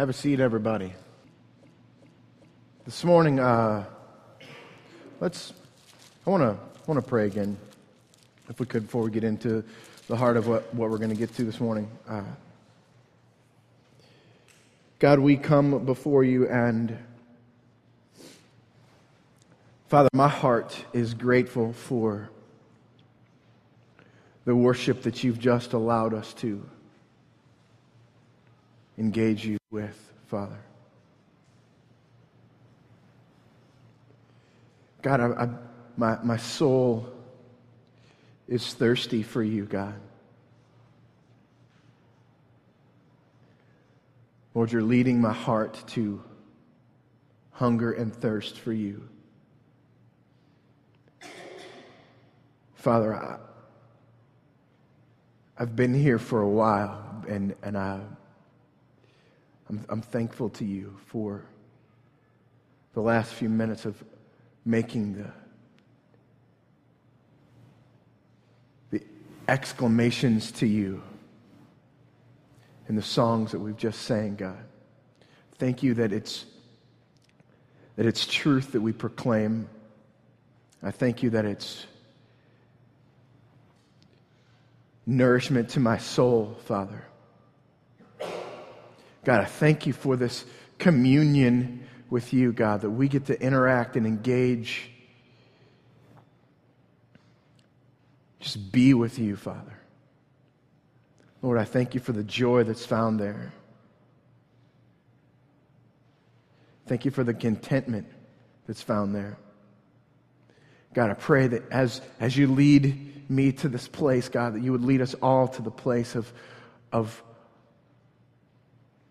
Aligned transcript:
Have 0.00 0.08
a 0.08 0.14
seat, 0.14 0.40
everybody. 0.40 0.94
This 2.86 3.04
morning, 3.04 3.38
uh, 3.38 3.84
let's. 5.20 5.52
I 6.26 6.30
want 6.30 6.42
to 6.42 6.56
want 6.86 7.04
to 7.04 7.06
pray 7.06 7.26
again, 7.26 7.58
if 8.48 8.58
we 8.58 8.64
could, 8.64 8.84
before 8.84 9.02
we 9.02 9.10
get 9.10 9.24
into 9.24 9.62
the 10.08 10.16
heart 10.16 10.38
of 10.38 10.48
what, 10.48 10.74
what 10.74 10.88
we're 10.88 10.96
going 10.96 11.10
to 11.10 11.16
get 11.16 11.34
to 11.34 11.44
this 11.44 11.60
morning. 11.60 11.90
Uh, 12.08 12.22
God, 15.00 15.18
we 15.18 15.36
come 15.36 15.84
before 15.84 16.24
you, 16.24 16.48
and 16.48 16.96
Father, 19.88 20.08
my 20.14 20.28
heart 20.28 20.82
is 20.94 21.12
grateful 21.12 21.74
for 21.74 22.30
the 24.46 24.56
worship 24.56 25.02
that 25.02 25.22
you've 25.22 25.38
just 25.38 25.74
allowed 25.74 26.14
us 26.14 26.32
to 26.32 26.66
engage 29.00 29.46
you 29.46 29.56
with, 29.70 30.12
Father. 30.26 30.58
God, 35.00 35.20
I, 35.20 35.26
I, 35.26 35.48
my, 35.96 36.18
my 36.22 36.36
soul 36.36 37.08
is 38.46 38.74
thirsty 38.74 39.22
for 39.22 39.42
you, 39.42 39.64
God. 39.64 39.94
Lord, 44.54 44.70
you're 44.70 44.82
leading 44.82 45.18
my 45.18 45.32
heart 45.32 45.82
to 45.88 46.22
hunger 47.52 47.92
and 47.92 48.14
thirst 48.14 48.58
for 48.58 48.72
you. 48.74 49.08
Father, 52.74 53.14
I, 53.14 53.38
I've 55.56 55.74
been 55.74 55.94
here 55.94 56.18
for 56.18 56.42
a 56.42 56.48
while, 56.48 57.24
and, 57.28 57.54
and 57.62 57.78
I, 57.78 58.00
I'm, 59.70 59.84
I'm 59.88 60.02
thankful 60.02 60.48
to 60.50 60.64
you 60.64 60.96
for 61.06 61.44
the 62.92 63.00
last 63.00 63.32
few 63.32 63.48
minutes 63.48 63.84
of 63.84 64.02
making 64.64 65.14
the, 65.14 65.30
the 68.90 69.04
exclamations 69.46 70.50
to 70.52 70.66
you 70.66 71.00
in 72.88 72.96
the 72.96 73.02
songs 73.02 73.52
that 73.52 73.60
we've 73.60 73.76
just 73.76 74.02
sang, 74.02 74.34
God. 74.34 74.58
Thank 75.58 75.84
you 75.84 75.94
that 75.94 76.12
it's, 76.12 76.46
that 77.94 78.06
it's 78.06 78.26
truth 78.26 78.72
that 78.72 78.80
we 78.80 78.92
proclaim. 78.92 79.68
I 80.82 80.90
thank 80.90 81.22
you 81.22 81.30
that 81.30 81.44
it's 81.44 81.86
nourishment 85.06 85.68
to 85.70 85.80
my 85.80 85.98
soul, 85.98 86.58
Father. 86.64 87.04
God, 89.24 89.40
I 89.40 89.44
thank 89.44 89.86
you 89.86 89.92
for 89.92 90.16
this 90.16 90.44
communion 90.78 91.86
with 92.08 92.32
you, 92.32 92.52
God, 92.52 92.80
that 92.80 92.90
we 92.90 93.08
get 93.08 93.26
to 93.26 93.40
interact 93.40 93.96
and 93.96 94.06
engage. 94.06 94.90
Just 98.40 98.72
be 98.72 98.94
with 98.94 99.18
you, 99.18 99.36
Father. 99.36 99.78
Lord, 101.42 101.58
I 101.58 101.64
thank 101.64 101.94
you 101.94 102.00
for 102.00 102.12
the 102.12 102.24
joy 102.24 102.64
that's 102.64 102.84
found 102.84 103.20
there. 103.20 103.52
Thank 106.86 107.04
you 107.04 107.10
for 107.10 107.22
the 107.22 107.34
contentment 107.34 108.06
that's 108.66 108.82
found 108.82 109.14
there. 109.14 109.38
God, 110.92 111.10
I 111.10 111.14
pray 111.14 111.46
that 111.46 111.70
as, 111.70 112.00
as 112.18 112.36
you 112.36 112.48
lead 112.48 113.30
me 113.30 113.52
to 113.52 113.68
this 113.68 113.86
place, 113.86 114.28
God, 114.28 114.54
that 114.54 114.62
you 114.62 114.72
would 114.72 114.82
lead 114.82 115.00
us 115.00 115.14
all 115.22 115.46
to 115.48 115.62
the 115.62 115.70
place 115.70 116.16
of, 116.16 116.32
of 116.90 117.22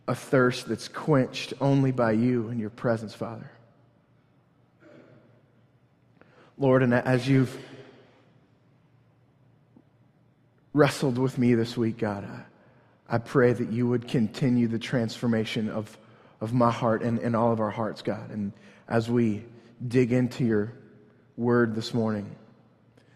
a 0.09 0.15
thirst 0.15 0.67
that's 0.67 0.87
quenched 0.87 1.53
only 1.61 1.91
by 1.91 2.11
you 2.13 2.49
and 2.49 2.59
your 2.59 2.71
presence, 2.71 3.13
Father. 3.13 3.51
Lord, 6.57 6.81
and 6.81 6.95
as 6.95 7.27
you've 7.27 7.55
wrestled 10.73 11.19
with 11.19 11.37
me 11.37 11.53
this 11.53 11.77
week, 11.77 11.99
God, 11.99 12.25
I, 12.25 13.15
I 13.15 13.17
pray 13.19 13.53
that 13.53 13.71
you 13.71 13.87
would 13.87 14.07
continue 14.07 14.67
the 14.67 14.79
transformation 14.79 15.69
of, 15.69 15.95
of 16.41 16.53
my 16.53 16.71
heart 16.71 17.03
and, 17.03 17.19
and 17.19 17.35
all 17.35 17.51
of 17.51 17.59
our 17.59 17.69
hearts, 17.69 18.01
God. 18.01 18.31
And 18.31 18.51
as 18.87 19.11
we 19.11 19.45
dig 19.87 20.11
into 20.11 20.43
your 20.43 20.73
word 21.37 21.75
this 21.75 21.93
morning, 21.93 22.35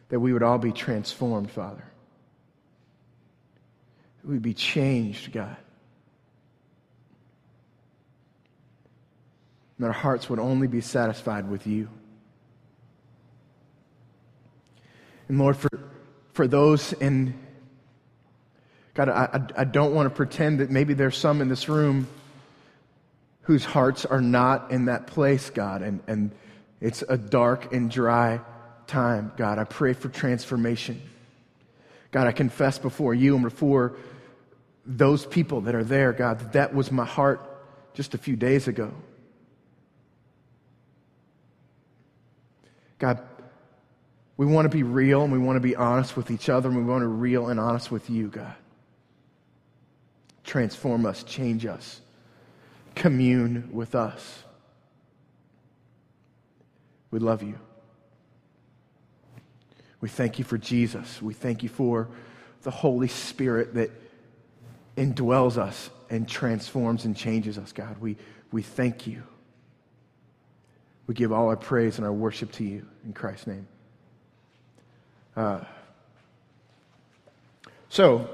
that 0.10 0.20
we 0.20 0.32
would 0.32 0.44
all 0.44 0.60
be 0.60 0.72
transformed, 0.72 1.50
Father. 1.50 1.86
We'd 4.24 4.44
be 4.44 4.54
changed, 4.54 5.32
God. 5.32 5.58
And 9.84 9.90
our 9.90 10.00
hearts 10.00 10.30
would 10.30 10.40
only 10.40 10.68
be 10.68 10.80
satisfied 10.80 11.50
with 11.50 11.68
you. 11.68 11.90
And 15.28 15.38
Lord, 15.38 15.58
for, 15.58 15.68
for 16.32 16.48
those 16.48 16.94
in, 16.94 17.38
God, 18.94 19.10
I, 19.10 19.42
I 19.58 19.66
don't 19.66 19.94
want 19.94 20.06
to 20.08 20.16
pretend 20.16 20.62
that 20.62 20.72
maybe 20.72 20.94
there's 20.94 21.18
some 21.18 21.42
in 21.42 21.50
this 21.50 21.68
room 21.68 22.08
whose 23.42 23.66
hearts 23.66 24.06
are 24.06 24.22
not 24.22 24.72
in 24.72 24.86
that 24.86 25.06
place, 25.06 25.50
God, 25.50 25.82
and, 25.82 26.00
and 26.08 26.32
it's 26.80 27.04
a 27.10 27.18
dark 27.18 27.74
and 27.74 27.92
dry 27.92 28.40
time, 28.88 29.34
God. 29.36 29.60
I 29.60 29.66
pray 29.66 29.92
for 29.92 30.08
transformation. 30.08 31.02
God, 32.12 32.28
I 32.28 32.32
confess 32.32 32.80
before 32.80 33.14
you 33.14 33.36
and 33.36 33.44
before 33.44 33.98
those 34.86 35.26
people 35.26 35.60
that 35.60 35.76
are 35.76 35.84
there, 35.84 36.14
God, 36.14 36.40
that 36.40 36.54
that 36.54 36.74
was 36.74 36.90
my 36.90 37.04
heart 37.04 37.42
just 37.94 38.14
a 38.14 38.18
few 38.18 38.38
days 38.38 38.70
ago. 38.70 38.94
God, 43.00 43.20
we 44.38 44.46
want 44.46 44.66
to 44.66 44.70
be 44.70 44.84
real 44.84 45.24
and 45.24 45.32
we 45.32 45.40
want 45.40 45.58
to 45.58 45.62
be 45.62 45.76
honest 45.76 46.18
with 46.18 46.32
each 46.32 46.50
other 46.50 46.70
and 46.70 46.78
we 46.78 46.84
want 46.84 47.04
to 47.04 47.08
be 47.08 47.14
real 47.14 47.50
and 47.50 47.60
honest 47.60 47.92
with 47.92 48.10
you, 48.10 48.28
God. 48.28 48.56
Transform 50.44 51.06
us, 51.06 51.24
change 51.24 51.66
us, 51.66 52.02
commune 52.96 53.70
with 53.72 53.96
us. 53.96 54.44
We 57.12 57.20
love 57.20 57.44
you. 57.44 57.60
We 60.02 60.10
thank 60.10 60.40
you 60.40 60.44
for 60.44 60.58
Jesus. 60.58 61.22
We 61.22 61.34
thank 61.34 61.64
you 61.64 61.70
for 61.70 62.10
the 62.64 62.72
Holy 62.72 63.08
Spirit 63.08 63.76
that 63.76 63.92
indwells 64.98 65.58
us 65.58 65.90
and 66.10 66.28
transforms 66.28 67.06
and 67.06 67.16
changes 67.16 67.58
us, 67.58 67.72
God. 67.72 67.98
We, 68.00 68.18
we 68.52 68.62
thank 68.62 69.08
you. 69.08 69.24
We 71.08 71.14
give 71.14 71.32
all 71.32 71.50
our 71.50 71.58
praise 71.58 71.98
and 71.98 72.06
our 72.06 72.14
worship 72.14 72.52
to 72.54 72.64
you 72.64 72.86
in 73.06 73.14
Christ's 73.14 73.48
name. 73.48 73.68
Uh, 75.36 75.62
so, 77.90 78.30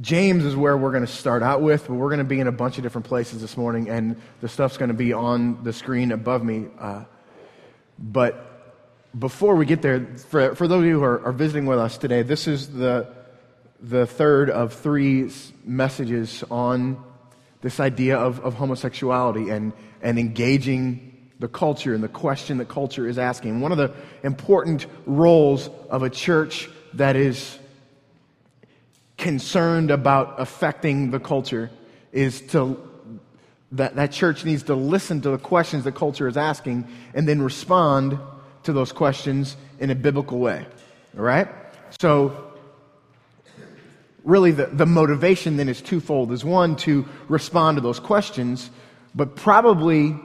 James 0.00 0.44
is 0.44 0.54
where 0.54 0.76
we're 0.76 0.90
going 0.90 1.06
to 1.06 1.12
start 1.12 1.42
out 1.42 1.62
with, 1.62 1.86
but 1.86 1.94
we're 1.94 2.08
going 2.08 2.18
to 2.18 2.24
be 2.24 2.40
in 2.40 2.46
a 2.46 2.52
bunch 2.52 2.76
of 2.78 2.82
different 2.82 3.06
places 3.06 3.40
this 3.40 3.56
morning, 3.56 3.88
and 3.88 4.20
the 4.40 4.48
stuff's 4.48 4.76
going 4.76 4.88
to 4.88 4.94
be 4.94 5.12
on 5.12 5.62
the 5.64 5.72
screen 5.72 6.12
above 6.12 6.44
me. 6.44 6.66
Uh, 6.78 7.04
but 7.98 8.78
before 9.18 9.56
we 9.56 9.66
get 9.66 9.82
there, 9.82 10.06
for, 10.28 10.54
for 10.54 10.68
those 10.68 10.80
of 10.80 10.86
you 10.86 10.98
who 10.98 11.04
are, 11.04 11.24
are 11.26 11.32
visiting 11.32 11.66
with 11.66 11.78
us 11.78 11.98
today, 11.98 12.22
this 12.22 12.46
is 12.46 12.68
the, 12.68 13.08
the 13.80 14.06
third 14.06 14.48
of 14.50 14.72
three 14.74 15.30
messages 15.64 16.44
on 16.50 17.02
this 17.60 17.80
idea 17.80 18.16
of, 18.16 18.40
of 18.40 18.54
homosexuality 18.54 19.50
and, 19.50 19.72
and 20.02 20.18
engaging 20.18 21.09
the 21.40 21.48
culture 21.48 21.94
and 21.94 22.04
the 22.04 22.08
question 22.08 22.58
that 22.58 22.68
culture 22.68 23.08
is 23.08 23.18
asking. 23.18 23.60
One 23.60 23.72
of 23.72 23.78
the 23.78 23.92
important 24.22 24.86
roles 25.06 25.68
of 25.88 26.02
a 26.02 26.10
church 26.10 26.68
that 26.94 27.16
is 27.16 27.58
concerned 29.16 29.90
about 29.90 30.38
affecting 30.38 31.10
the 31.10 31.18
culture 31.18 31.70
is 32.12 32.40
to 32.42 32.78
that, 33.72 33.96
that 33.96 34.12
church 34.12 34.44
needs 34.44 34.64
to 34.64 34.74
listen 34.74 35.20
to 35.22 35.30
the 35.30 35.38
questions 35.38 35.84
that 35.84 35.94
culture 35.94 36.26
is 36.26 36.36
asking 36.36 36.86
and 37.14 37.28
then 37.28 37.40
respond 37.40 38.18
to 38.64 38.72
those 38.72 38.92
questions 38.92 39.56
in 39.78 39.90
a 39.90 39.94
biblical 39.94 40.38
way. 40.38 40.66
All 41.16 41.22
right? 41.22 41.48
So, 42.00 42.52
really, 44.24 44.50
the, 44.50 44.66
the 44.66 44.86
motivation 44.86 45.56
then 45.56 45.68
is 45.68 45.80
twofold 45.80 46.32
is 46.32 46.44
one, 46.44 46.76
to 46.76 47.06
respond 47.28 47.76
to 47.76 47.80
those 47.80 48.00
questions, 48.00 48.70
but 49.14 49.36
probably 49.36 50.16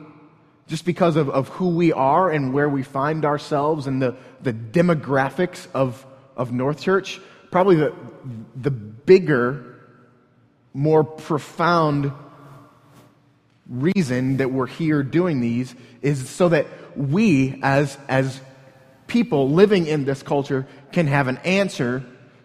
just 0.67 0.85
because 0.85 1.15
of, 1.15 1.29
of 1.29 1.47
who 1.50 1.69
we 1.69 1.94
are 1.94 2.31
and 2.31 2.53
where 2.53 2.69
we 2.69 2.83
find 2.83 3.25
ourselves 3.25 3.88
and 3.88 4.01
the, 4.01 4.15
the 4.41 4.53
demographics 4.53 5.67
of, 5.73 6.06
of 6.35 6.51
North 6.51 6.81
Church, 6.81 7.21
probably 7.51 7.75
the, 7.75 7.94
the 8.56 8.71
bigger, 8.71 9.77
more 10.73 11.03
profound 11.03 12.12
reason 13.69 14.38
that 14.38 14.51
we're 14.51 14.67
here 14.67 15.03
doing 15.03 15.39
these 15.39 15.75
is 16.01 16.29
so 16.29 16.50
that 16.50 16.68
we, 16.95 17.59
as, 17.63 17.97
as 18.07 18.39
people 19.07 19.50
living 19.50 19.88
in 19.88 20.06
this 20.06 20.23
culture, 20.23 20.68
can 20.91 21.07
have 21.07 21.27
an 21.27 21.38
answer 21.38 22.03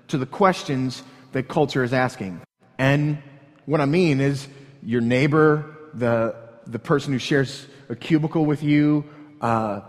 to 0.09 0.19
the 0.19 0.27
questions 0.27 1.03
that 1.33 1.49
culture 1.49 1.85
is 1.85 1.93
asking. 1.93 2.41
And 2.79 3.23
what 3.67 3.81
I 3.81 3.87
mean 3.87 4.21
is, 4.21 4.49
your 4.83 5.01
neighbor, 5.01 5.77
the, 5.95 6.35
the 6.67 6.79
person 6.79 7.13
who 7.13 7.19
shares 7.19 7.67
a 7.91 7.97
cubicle 7.97 8.47
with 8.47 8.63
you, 8.63 9.05
uh, 9.41 9.81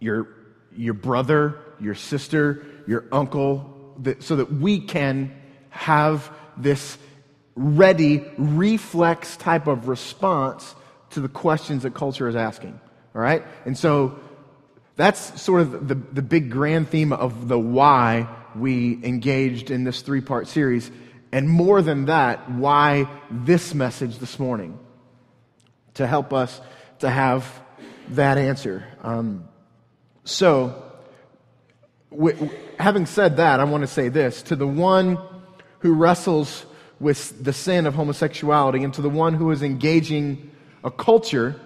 your, 0.00 0.28
your 0.74 0.94
brother, 0.94 1.60
your 1.78 1.94
sister, 1.94 2.64
your 2.86 3.04
uncle, 3.12 3.94
that, 4.00 4.22
so 4.22 4.36
that 4.36 4.52
we 4.52 4.80
can 4.80 5.32
have 5.68 6.32
this 6.56 6.98
ready 7.54 8.24
reflex 8.38 9.36
type 9.36 9.66
of 9.66 9.86
response 9.86 10.74
to 11.10 11.20
the 11.20 11.28
questions 11.28 11.82
that 11.82 11.94
culture 11.94 12.28
is 12.28 12.34
asking. 12.34 12.80
All 13.14 13.20
right? 13.20 13.44
And 13.66 13.76
so 13.76 14.18
that's 14.96 15.40
sort 15.40 15.60
of 15.60 15.88
the, 15.88 15.94
the 15.94 16.22
big 16.22 16.50
grand 16.50 16.88
theme 16.88 17.12
of 17.12 17.48
the 17.48 17.58
why 17.58 18.28
we 18.56 18.98
engaged 19.04 19.70
in 19.70 19.84
this 19.84 20.00
three 20.02 20.20
part 20.20 20.48
series. 20.48 20.90
And 21.32 21.48
more 21.48 21.82
than 21.82 22.06
that, 22.06 22.50
why 22.50 23.08
this 23.30 23.74
message 23.74 24.18
this 24.18 24.38
morning 24.38 24.78
to 25.94 26.06
help 26.06 26.32
us 26.32 26.60
to 27.00 27.10
have 27.10 27.60
that 28.10 28.38
answer. 28.38 28.84
Um, 29.02 29.48
so, 30.24 30.82
w- 32.10 32.50
having 32.78 33.06
said 33.06 33.36
that, 33.38 33.60
I 33.60 33.64
want 33.64 33.82
to 33.82 33.86
say 33.86 34.08
this 34.08 34.42
to 34.42 34.56
the 34.56 34.66
one 34.66 35.18
who 35.80 35.94
wrestles 35.94 36.64
with 36.98 37.42
the 37.42 37.52
sin 37.52 37.86
of 37.86 37.94
homosexuality 37.94 38.84
and 38.84 38.92
to 38.94 39.02
the 39.02 39.10
one 39.10 39.34
who 39.34 39.50
is 39.50 39.62
engaging 39.62 40.50
a 40.84 40.90
culture 40.90 41.58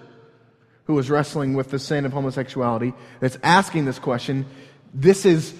who 0.85 0.97
is 0.99 1.09
wrestling 1.09 1.53
with 1.53 1.71
the 1.71 1.79
sin 1.79 2.05
of 2.05 2.13
homosexuality 2.13 2.93
that's 3.19 3.37
asking 3.43 3.85
this 3.85 3.99
question. 3.99 4.45
This 4.93 5.25
is 5.25 5.53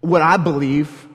what 0.00 0.22
I 0.22 0.36
believe 0.36 1.05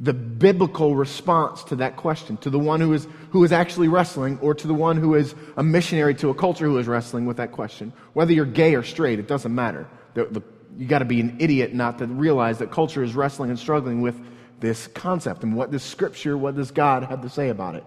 the 0.00 0.12
biblical 0.12 0.94
response 0.94 1.64
to 1.64 1.76
that 1.76 1.96
question, 1.96 2.36
to 2.38 2.50
the 2.50 2.58
one 2.58 2.80
who 2.80 2.92
is, 2.92 3.06
who 3.30 3.42
is 3.42 3.50
actually 3.50 3.88
wrestling, 3.88 4.38
or 4.40 4.54
to 4.54 4.66
the 4.66 4.74
one 4.74 4.96
who 4.96 5.14
is 5.14 5.34
a 5.56 5.62
missionary 5.62 6.14
to 6.16 6.30
a 6.30 6.34
culture 6.34 6.66
who 6.66 6.78
is 6.78 6.86
wrestling 6.86 7.26
with 7.26 7.38
that 7.38 7.50
question. 7.50 7.92
Whether 8.12 8.32
you're 8.32 8.46
gay 8.46 8.76
or 8.76 8.84
straight, 8.84 9.18
it 9.18 9.26
doesn't 9.26 9.52
matter. 9.52 9.88
The, 10.14 10.26
the, 10.26 10.42
you 10.76 10.86
got 10.86 11.00
to 11.00 11.04
be 11.04 11.20
an 11.20 11.38
idiot 11.40 11.74
not 11.74 11.98
to 11.98 12.06
realize 12.06 12.58
that 12.58 12.70
culture 12.70 13.02
is 13.02 13.14
wrestling 13.16 13.50
and 13.50 13.58
struggling 13.58 14.00
with 14.00 14.16
this 14.60 14.86
concept 14.88 15.42
and 15.42 15.56
what 15.56 15.70
does 15.70 15.82
Scripture, 15.82 16.36
what 16.36 16.56
does 16.56 16.70
God 16.70 17.04
have 17.04 17.22
to 17.22 17.28
say 17.28 17.48
about 17.48 17.74
it. 17.74 17.84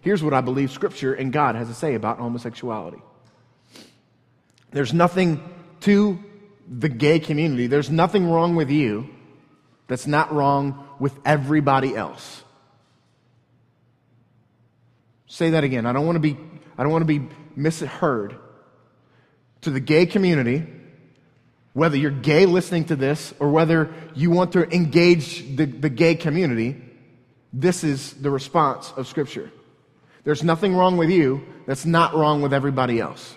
Here's 0.00 0.22
what 0.22 0.34
I 0.34 0.40
believe 0.40 0.70
Scripture 0.70 1.14
and 1.14 1.32
God 1.32 1.54
has 1.56 1.68
to 1.68 1.74
say 1.74 1.94
about 1.94 2.18
homosexuality. 2.18 2.98
There's 4.70 4.92
nothing 4.92 5.42
to 5.80 6.18
the 6.68 6.88
gay 6.88 7.18
community, 7.18 7.66
there's 7.66 7.90
nothing 7.90 8.28
wrong 8.28 8.56
with 8.56 8.70
you 8.70 9.08
that's 9.86 10.06
not 10.06 10.32
wrong 10.32 10.85
with 10.98 11.18
everybody 11.24 11.94
else. 11.94 12.42
Say 15.26 15.50
that 15.50 15.64
again. 15.64 15.86
I 15.86 15.92
don't 15.92 16.06
want 16.06 16.16
to 16.16 16.20
be, 16.20 16.36
I 16.78 16.82
don't 16.82 16.92
want 16.92 17.02
to 17.02 17.18
be 17.18 17.28
misheard. 17.54 18.36
To 19.62 19.70
the 19.70 19.80
gay 19.80 20.06
community, 20.06 20.64
whether 21.72 21.96
you're 21.96 22.10
gay 22.10 22.46
listening 22.46 22.84
to 22.86 22.96
this 22.96 23.34
or 23.38 23.50
whether 23.50 23.92
you 24.14 24.30
want 24.30 24.52
to 24.52 24.66
engage 24.74 25.56
the, 25.56 25.66
the 25.66 25.90
gay 25.90 26.14
community, 26.14 26.80
this 27.52 27.84
is 27.84 28.14
the 28.14 28.30
response 28.30 28.92
of 28.96 29.06
Scripture. 29.06 29.50
There's 30.24 30.42
nothing 30.42 30.74
wrong 30.74 30.96
with 30.96 31.10
you 31.10 31.44
that's 31.66 31.84
not 31.84 32.14
wrong 32.14 32.42
with 32.42 32.54
everybody 32.54 33.00
else. 33.00 33.34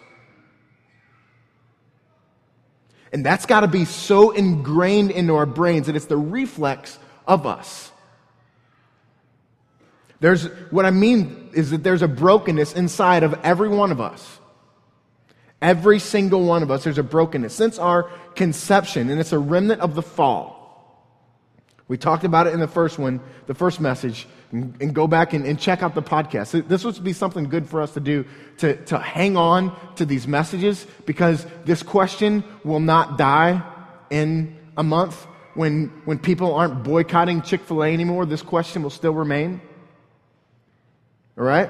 And 3.12 3.26
that's 3.26 3.46
got 3.46 3.62
to 3.62 3.68
be 3.68 3.86
so 3.86 4.32
ingrained 4.32 5.12
into 5.12 5.36
our 5.36 5.46
brains 5.46 5.88
that 5.88 5.96
it's 5.96 6.06
the 6.06 6.18
reflex 6.18 6.98
of 7.30 7.46
us. 7.46 7.92
There's, 10.20 10.46
what 10.72 10.86
I 10.86 10.92
mean 10.92 11.52
is 11.54 11.72
that 11.72 11.84
there's 11.84 12.02
a 12.02 12.08
brokenness 12.08 12.74
inside 12.74 13.24
of 13.24 13.40
every 13.44 13.70
one 13.70 13.92
of 13.92 14.02
us. 14.02 14.40
Every 15.62 16.00
single 16.00 16.44
one 16.44 16.64
of 16.64 16.72
us, 16.72 16.84
there's 16.84 16.98
a 16.98 17.04
brokenness 17.04 17.54
since 17.54 17.80
our 17.80 18.04
conception, 18.36 19.10
and 19.10 19.20
it's 19.20 19.32
a 19.32 19.40
remnant 19.40 19.82
of 19.82 19.96
the 19.96 20.02
fall. 20.02 20.58
We 21.88 21.98
talked 21.98 22.24
about 22.24 22.48
it 22.48 22.54
in 22.54 22.60
the 22.60 22.68
first 22.68 23.00
one, 23.00 23.20
the 23.48 23.56
first 23.56 23.80
message, 23.80 24.28
and, 24.52 24.76
and 24.80 24.94
go 24.94 25.08
back 25.08 25.34
and, 25.34 25.46
and, 25.46 25.60
check 25.60 25.82
out 25.82 25.96
the 25.96 26.04
podcast. 26.04 26.68
This 26.68 26.84
would 26.84 27.04
be 27.04 27.14
something 27.14 27.46
good 27.46 27.68
for 27.68 27.82
us 27.82 27.94
to 27.94 28.00
do 28.00 28.26
to, 28.60 28.76
to 28.86 28.98
hang 28.98 29.38
on 29.38 29.76
to 29.96 30.06
these 30.06 30.28
messages 30.28 30.86
because 31.06 31.46
this 31.66 31.84
question 31.84 32.44
will 32.64 32.80
not 32.80 33.18
die 33.18 33.62
in 34.10 34.56
a 34.78 34.84
month. 34.84 35.26
When, 35.60 35.92
when 36.06 36.20
people 36.20 36.56
aren't 36.56 36.84
boycotting 36.84 37.42
Chick 37.42 37.60
fil 37.60 37.84
A 37.84 37.94
anymore, 37.94 38.26
this 38.26 38.42
question 38.42 38.82
will 38.82 38.90
still 38.90 39.12
remain. 39.12 39.60
All 41.38 41.44
right? 41.44 41.70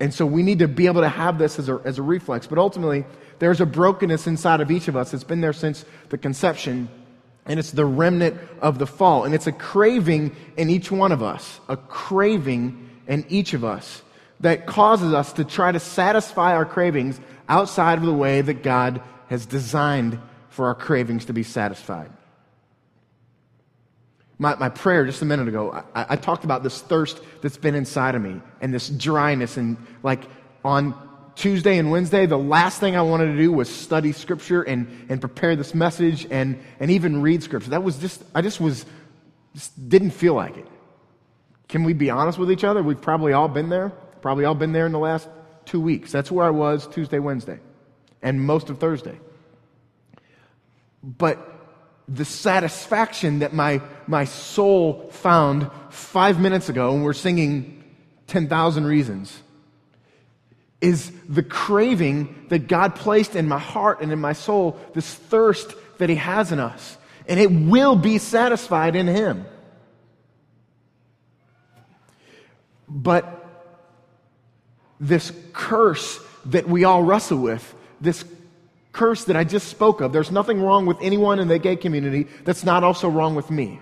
And 0.00 0.12
so 0.12 0.26
we 0.26 0.42
need 0.42 0.58
to 0.58 0.66
be 0.66 0.86
able 0.86 1.02
to 1.02 1.08
have 1.08 1.38
this 1.38 1.60
as 1.60 1.68
a, 1.68 1.80
as 1.84 1.98
a 1.98 2.02
reflex. 2.02 2.48
But 2.48 2.58
ultimately, 2.58 3.04
there's 3.38 3.60
a 3.60 3.64
brokenness 3.64 4.26
inside 4.26 4.60
of 4.60 4.72
each 4.72 4.88
of 4.88 4.96
us. 4.96 5.14
It's 5.14 5.22
been 5.22 5.40
there 5.40 5.52
since 5.52 5.84
the 6.08 6.18
conception 6.18 6.88
and 7.44 7.60
it's 7.60 7.70
the 7.70 7.84
remnant 7.86 8.40
of 8.60 8.80
the 8.80 8.88
fall. 8.88 9.22
And 9.22 9.36
it's 9.36 9.46
a 9.46 9.52
craving 9.52 10.34
in 10.56 10.68
each 10.68 10.90
one 10.90 11.12
of 11.12 11.22
us, 11.22 11.60
a 11.68 11.76
craving 11.76 12.90
in 13.06 13.24
each 13.28 13.54
of 13.54 13.64
us 13.64 14.02
that 14.40 14.66
causes 14.66 15.12
us 15.12 15.32
to 15.34 15.44
try 15.44 15.70
to 15.70 15.78
satisfy 15.78 16.56
our 16.56 16.66
cravings 16.66 17.20
outside 17.48 17.98
of 17.98 18.04
the 18.04 18.12
way 18.12 18.40
that 18.40 18.64
God 18.64 19.00
has 19.28 19.46
designed 19.46 20.18
for 20.48 20.66
our 20.66 20.74
cravings 20.74 21.26
to 21.26 21.32
be 21.32 21.44
satisfied. 21.44 22.10
My, 24.38 24.54
my 24.56 24.68
prayer 24.68 25.06
just 25.06 25.22
a 25.22 25.24
minute 25.24 25.48
ago, 25.48 25.84
I, 25.94 26.06
I 26.10 26.16
talked 26.16 26.44
about 26.44 26.62
this 26.62 26.82
thirst 26.82 27.20
that's 27.40 27.56
been 27.56 27.74
inside 27.74 28.14
of 28.14 28.22
me 28.22 28.40
and 28.60 28.72
this 28.72 28.88
dryness. 28.88 29.56
And 29.56 29.78
like 30.02 30.24
on 30.64 30.94
Tuesday 31.36 31.78
and 31.78 31.90
Wednesday, 31.90 32.26
the 32.26 32.38
last 32.38 32.78
thing 32.78 32.96
I 32.96 33.02
wanted 33.02 33.32
to 33.32 33.36
do 33.36 33.50
was 33.50 33.68
study 33.74 34.12
Scripture 34.12 34.62
and, 34.62 35.06
and 35.08 35.20
prepare 35.20 35.56
this 35.56 35.74
message 35.74 36.26
and, 36.30 36.60
and 36.80 36.90
even 36.90 37.22
read 37.22 37.42
Scripture. 37.42 37.70
That 37.70 37.82
was 37.82 37.96
just, 37.98 38.22
I 38.34 38.42
just 38.42 38.60
was, 38.60 38.84
just 39.54 39.88
didn't 39.88 40.10
feel 40.10 40.34
like 40.34 40.56
it. 40.58 40.66
Can 41.68 41.84
we 41.84 41.94
be 41.94 42.10
honest 42.10 42.38
with 42.38 42.50
each 42.50 42.64
other? 42.64 42.82
We've 42.82 43.00
probably 43.00 43.32
all 43.32 43.48
been 43.48 43.70
there. 43.70 43.90
Probably 44.20 44.44
all 44.44 44.54
been 44.54 44.72
there 44.72 44.86
in 44.86 44.92
the 44.92 44.98
last 44.98 45.28
two 45.64 45.80
weeks. 45.80 46.12
That's 46.12 46.30
where 46.30 46.44
I 46.44 46.50
was 46.50 46.86
Tuesday, 46.86 47.18
Wednesday, 47.18 47.58
and 48.22 48.40
most 48.40 48.70
of 48.70 48.78
Thursday. 48.78 49.18
But 51.02 51.55
the 52.08 52.24
satisfaction 52.24 53.40
that 53.40 53.52
my, 53.52 53.82
my 54.06 54.24
soul 54.24 55.08
found 55.10 55.70
five 55.90 56.40
minutes 56.40 56.68
ago 56.68 56.92
when 56.92 57.02
we're 57.02 57.12
singing 57.12 57.84
10,000 58.28 58.84
Reasons 58.84 59.42
is 60.80 61.10
the 61.28 61.42
craving 61.42 62.46
that 62.48 62.68
God 62.68 62.94
placed 62.94 63.34
in 63.34 63.48
my 63.48 63.58
heart 63.58 64.00
and 64.02 64.12
in 64.12 64.20
my 64.20 64.34
soul, 64.34 64.78
this 64.94 65.12
thirst 65.12 65.74
that 65.98 66.08
He 66.08 66.16
has 66.16 66.52
in 66.52 66.60
us. 66.60 66.98
And 67.26 67.40
it 67.40 67.50
will 67.50 67.96
be 67.96 68.18
satisfied 68.18 68.94
in 68.94 69.06
Him. 69.06 69.46
But 72.88 73.44
this 75.00 75.32
curse 75.52 76.20
that 76.46 76.68
we 76.68 76.84
all 76.84 77.02
wrestle 77.02 77.38
with, 77.38 77.74
this 78.00 78.24
curse 78.96 79.24
that 79.24 79.36
I 79.36 79.44
just 79.44 79.68
spoke 79.68 80.00
of, 80.00 80.12
there's 80.12 80.30
nothing 80.30 80.60
wrong 80.60 80.86
with 80.86 80.96
anyone 81.02 81.38
in 81.38 81.48
the 81.48 81.58
gay 81.58 81.76
community 81.76 82.26
that's 82.44 82.64
not 82.64 82.82
also 82.82 83.08
wrong 83.08 83.34
with 83.34 83.50
me. 83.50 83.78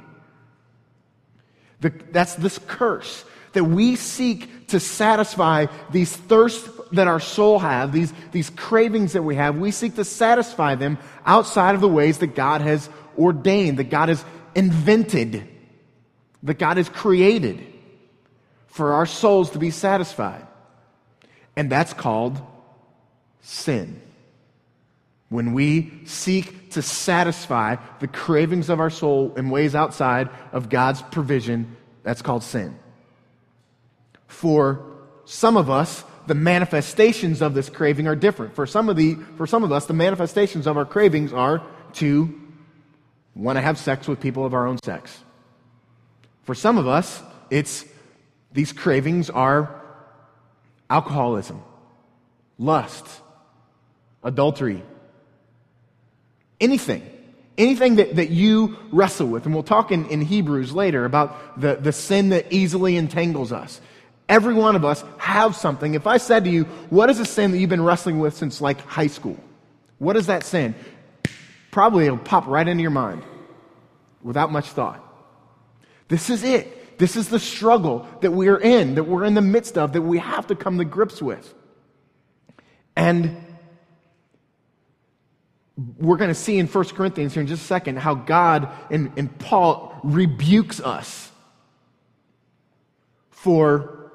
The, 1.81 1.91
that's 2.11 2.35
this 2.35 2.59
curse 2.67 3.25
that 3.53 3.65
we 3.65 3.95
seek 3.95 4.67
to 4.69 4.81
satisfy 4.81 5.67
these 5.93 6.15
thirsts 6.15 6.69
that 6.91 7.07
our 7.07 7.21
soul 7.21 7.61
have, 7.61 7.93
these, 7.93 8.13
these 8.33 8.51
cravings 8.51 9.13
that 9.13 9.23
we 9.23 9.37
have, 9.37 9.57
we 9.57 9.71
seek 9.71 9.95
to 9.95 10.05
satisfy 10.05 10.75
them 10.75 10.99
outside 11.25 11.77
of 11.77 11.81
the 11.81 11.89
ways 11.89 12.19
that 12.19 12.35
God 12.35 12.61
has 12.61 12.89
ordained, 13.17 13.79
that 13.79 13.91
God 13.91 14.09
has 14.09 14.25
invented, 14.57 15.47
that 16.43 16.59
God 16.59 16.77
has 16.77 16.89
created 16.89 17.65
for 18.67 18.95
our 18.95 19.07
souls 19.07 19.51
to 19.51 19.59
be 19.61 19.71
satisfied. 19.71 20.45
And 21.55 21.71
that's 21.71 21.93
called 21.93 22.41
sin. 23.41 24.01
When 25.35 25.53
we 25.53 25.91
seek 26.05 26.71
to 26.75 26.81
satisfy 26.81 27.75
the 27.99 28.07
cravings 28.07 28.69
of 28.71 28.79
our 28.79 28.89
soul 28.89 29.35
in 29.37 29.51
ways 29.51 29.75
outside 29.75 30.29
of 30.53 30.69
God's 30.69 31.03
provision, 31.03 31.77
that's 32.05 32.23
called 32.23 32.45
sin. 32.45 32.79
For 34.29 34.87
some 35.25 35.57
of 35.57 35.69
us, 35.69 36.05
the 36.29 36.37
manifestations 36.37 37.43
of 37.43 37.53
this 37.53 37.69
craving 37.69 38.07
are 38.07 38.15
different. 38.15 38.55
For 38.55 38.65
some 38.65 38.89
of, 38.89 38.95
the, 38.95 39.17
for 39.37 39.45
some 39.45 39.65
of 39.65 39.73
us, 39.73 39.87
the 39.87 39.93
manifestations 39.93 40.69
of 40.69 40.77
our 40.77 40.85
cravings 40.85 41.33
are 41.33 41.65
to 41.95 42.41
want 43.35 43.57
to 43.57 43.61
have 43.61 43.77
sex 43.77 44.07
with 44.07 44.21
people 44.21 44.47
of 44.47 44.55
our 44.55 44.69
own 44.69 44.79
sex. 44.85 45.19
For 46.45 46.55
some 46.55 46.79
of 46.79 46.87
us, 46.87 47.21
it's 47.51 47.85
these 48.53 48.73
cravings 48.73 49.31
are 49.31 49.83
alcoholism, 50.89 51.61
lust, 52.57 53.05
adultery, 54.23 54.85
anything. 56.65 57.11
Anything 57.57 57.97
that, 57.97 58.17
that 58.17 58.31
you 58.31 58.77
wrestle 58.91 59.29
with. 59.29 59.45
And 59.45 59.55
we'll 59.55 59.63
talk 59.63 59.93
in, 59.93 60.07
in 60.09 60.21
Hebrews 60.21 60.73
later 60.73 61.05
about 61.05 61.61
the, 61.61 61.77
the 61.77 61.93
sin 61.93 62.31
that 62.31 62.53
easily 62.53 62.97
entangles 62.97 63.53
us. 63.53 63.81
Every 64.29 64.55
one 64.55 64.75
of 64.75 64.85
us 64.85 65.05
have 65.19 65.55
something. 65.55 65.95
If 65.95 66.07
I 66.07 66.17
said 66.17 66.45
to 66.45 66.51
you, 66.51 66.65
what 66.91 67.11
is 67.11 67.21
a 67.21 67.25
sin 67.25 67.53
that 67.53 67.59
you've 67.59 67.71
been 67.71 67.85
wrestling 67.85 68.19
with 68.19 68.35
since 68.35 68.61
like 68.61 68.81
high 68.81 69.07
school? 69.07 69.39
What 69.99 70.17
is 70.17 70.27
that 70.27 70.45
sin? 70.45 70.75
Probably 71.71 72.07
it'll 72.07 72.19
pop 72.19 72.47
right 72.47 72.67
into 72.67 72.83
your 72.83 72.91
mind 72.91 73.23
without 74.23 74.51
much 74.51 74.71
thought. 74.71 75.01
This 76.09 76.31
is 76.31 76.43
it. 76.43 76.99
This 76.99 77.17
is 77.17 77.29
the 77.29 77.39
struggle 77.39 78.09
that 78.21 78.31
we're 78.31 78.59
in, 78.59 78.95
that 78.95 79.05
we're 79.05 79.25
in 79.25 79.35
the 79.35 79.43
midst 79.43 79.77
of, 79.77 79.93
that 79.93 80.03
we 80.03 80.19
have 80.19 80.47
to 80.49 80.55
come 80.55 80.79
to 80.79 80.85
grips 80.85 81.21
with. 81.21 81.55
And 82.97 83.44
we're 85.77 86.17
going 86.17 86.29
to 86.29 86.35
see 86.35 86.59
in 86.59 86.67
1 86.67 86.85
Corinthians 86.91 87.35
here 87.35 87.41
in 87.41 87.47
just 87.47 87.63
a 87.63 87.67
second 87.67 87.99
how 87.99 88.15
God 88.15 88.69
and, 88.91 89.13
and 89.17 89.37
Paul 89.39 89.99
rebukes 90.05 90.81
us 90.81 91.31
for 93.31 94.13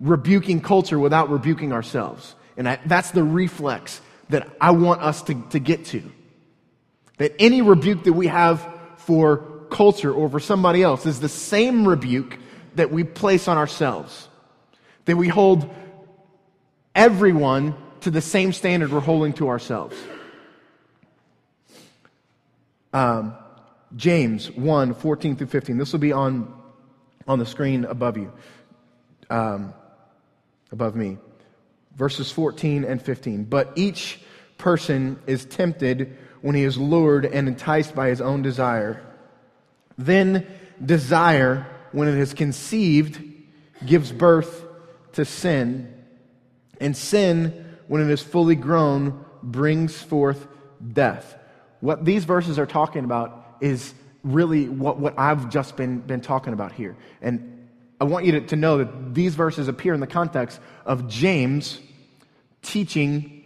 rebuking 0.00 0.60
culture 0.60 0.98
without 0.98 1.30
rebuking 1.30 1.72
ourselves. 1.72 2.34
And 2.56 2.68
I, 2.68 2.78
that's 2.86 3.10
the 3.10 3.24
reflex 3.24 4.00
that 4.28 4.48
I 4.60 4.70
want 4.70 5.02
us 5.02 5.22
to, 5.22 5.42
to 5.50 5.58
get 5.58 5.86
to. 5.86 6.02
That 7.18 7.34
any 7.38 7.62
rebuke 7.62 8.04
that 8.04 8.12
we 8.12 8.28
have 8.28 8.66
for 8.98 9.38
culture 9.70 10.12
or 10.12 10.28
for 10.28 10.40
somebody 10.40 10.82
else 10.82 11.06
is 11.06 11.20
the 11.20 11.28
same 11.28 11.86
rebuke 11.86 12.38
that 12.76 12.92
we 12.92 13.04
place 13.04 13.48
on 13.48 13.56
ourselves. 13.56 14.28
That 15.06 15.16
we 15.16 15.28
hold 15.28 15.68
everyone 16.94 17.74
to 18.00 18.10
the 18.10 18.20
same 18.20 18.52
standard 18.52 18.92
we're 18.92 19.00
holding 19.00 19.32
to 19.34 19.48
ourselves. 19.48 19.96
Um, 22.96 23.34
James 23.94 24.50
1 24.50 24.94
14 24.94 25.36
through 25.36 25.48
15. 25.48 25.76
This 25.76 25.92
will 25.92 26.00
be 26.00 26.12
on, 26.12 26.50
on 27.28 27.38
the 27.38 27.44
screen 27.44 27.84
above 27.84 28.16
you, 28.16 28.32
um, 29.28 29.74
above 30.72 30.96
me. 30.96 31.18
Verses 31.94 32.32
14 32.32 32.84
and 32.84 33.02
15. 33.02 33.44
But 33.44 33.70
each 33.76 34.18
person 34.56 35.18
is 35.26 35.44
tempted 35.44 36.16
when 36.40 36.54
he 36.54 36.62
is 36.62 36.78
lured 36.78 37.26
and 37.26 37.48
enticed 37.48 37.94
by 37.94 38.08
his 38.08 38.22
own 38.22 38.40
desire. 38.40 39.04
Then 39.98 40.46
desire, 40.82 41.66
when 41.92 42.08
it 42.08 42.16
is 42.16 42.32
conceived, 42.32 43.22
gives 43.84 44.10
birth 44.10 44.64
to 45.12 45.26
sin. 45.26 45.92
And 46.80 46.96
sin, 46.96 47.76
when 47.88 48.00
it 48.00 48.10
is 48.10 48.22
fully 48.22 48.54
grown, 48.54 49.22
brings 49.42 50.00
forth 50.00 50.48
death. 50.94 51.36
What 51.80 52.04
these 52.04 52.24
verses 52.24 52.58
are 52.58 52.66
talking 52.66 53.04
about 53.04 53.56
is 53.60 53.94
really 54.22 54.68
what, 54.68 54.98
what 54.98 55.18
I've 55.18 55.50
just 55.50 55.76
been, 55.76 56.00
been 56.00 56.20
talking 56.20 56.52
about 56.52 56.72
here. 56.72 56.96
And 57.22 57.68
I 58.00 58.04
want 58.04 58.26
you 58.26 58.32
to, 58.32 58.40
to 58.48 58.56
know 58.56 58.78
that 58.78 59.14
these 59.14 59.34
verses 59.34 59.68
appear 59.68 59.94
in 59.94 60.00
the 60.00 60.06
context 60.06 60.60
of 60.84 61.08
James 61.08 61.80
teaching 62.62 63.44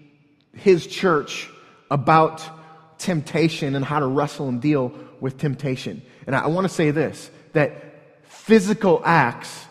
his 0.55 0.87
church 0.87 1.49
about 1.91 2.43
temptation 2.99 3.77
and 3.77 3.85
how 3.85 4.01
to 4.01 4.07
wrestle 4.07 4.49
and 4.49 4.61
deal 4.61 4.93
with 5.21 5.39
temptation. 5.39 6.03
And 6.27 6.35
I, 6.35 6.41
I 6.41 6.47
want 6.49 6.67
to 6.67 6.73
say 6.73 6.91
this 6.91 7.31
that 7.53 8.25
physical 8.25 9.03
acts 9.05 9.67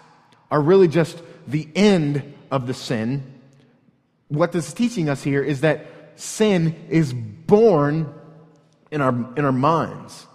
are 0.52 0.62
really 0.62 0.88
just 0.88 1.22
the 1.48 1.68
end 1.76 2.34
of 2.52 2.68
the 2.68 2.74
sin. 2.74 3.24
What 4.28 4.52
this 4.52 4.68
is 4.68 4.74
teaching 4.74 5.10
us 5.10 5.24
here 5.24 5.42
is 5.42 5.62
that 5.62 5.88
sin 6.16 6.76
is 6.90 7.14
born 7.14 8.14
in 8.92 9.02
our, 9.02 9.14
in 9.38 9.46
our 9.46 9.52
minds. 9.52 10.28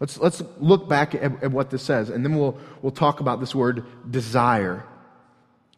Let's, 0.00 0.18
let's 0.18 0.42
look 0.58 0.88
back 0.88 1.14
at, 1.14 1.22
at 1.42 1.52
what 1.52 1.70
this 1.70 1.82
says, 1.82 2.10
and 2.10 2.24
then 2.24 2.36
we'll, 2.36 2.58
we'll 2.80 2.92
talk 2.92 3.20
about 3.20 3.40
this 3.40 3.54
word 3.54 3.84
desire, 4.10 4.84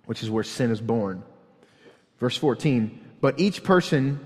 which 0.07 0.23
is 0.23 0.31
where 0.31 0.45
sin 0.45 0.71
is 0.71 0.81
born. 0.81 1.23
Verse 2.19 2.37
14 2.37 3.01
But 3.21 3.39
each 3.39 3.63
person 3.65 4.21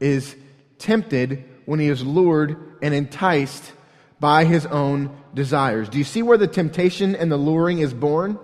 is 0.00 0.34
tempted 0.78 1.44
when 1.64 1.80
he 1.80 1.88
is 1.88 2.04
lured 2.04 2.56
and 2.82 2.94
enticed 2.94 3.72
by 4.18 4.44
his 4.44 4.66
own 4.66 5.16
desires. 5.34 5.88
Do 5.88 5.98
you 5.98 6.04
see 6.04 6.22
where 6.22 6.38
the 6.38 6.46
temptation 6.46 7.14
and 7.14 7.30
the 7.30 7.36
luring 7.36 7.80
is 7.80 7.92
born? 7.92 8.38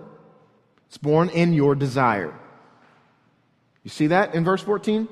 It's 0.87 0.97
born 0.97 1.29
in 1.29 1.53
your 1.53 1.75
desire. 1.75 2.33
You 3.83 3.89
see 3.89 4.07
that 4.07 4.35
in 4.35 4.43
verse 4.43 4.61
14? 4.61 5.07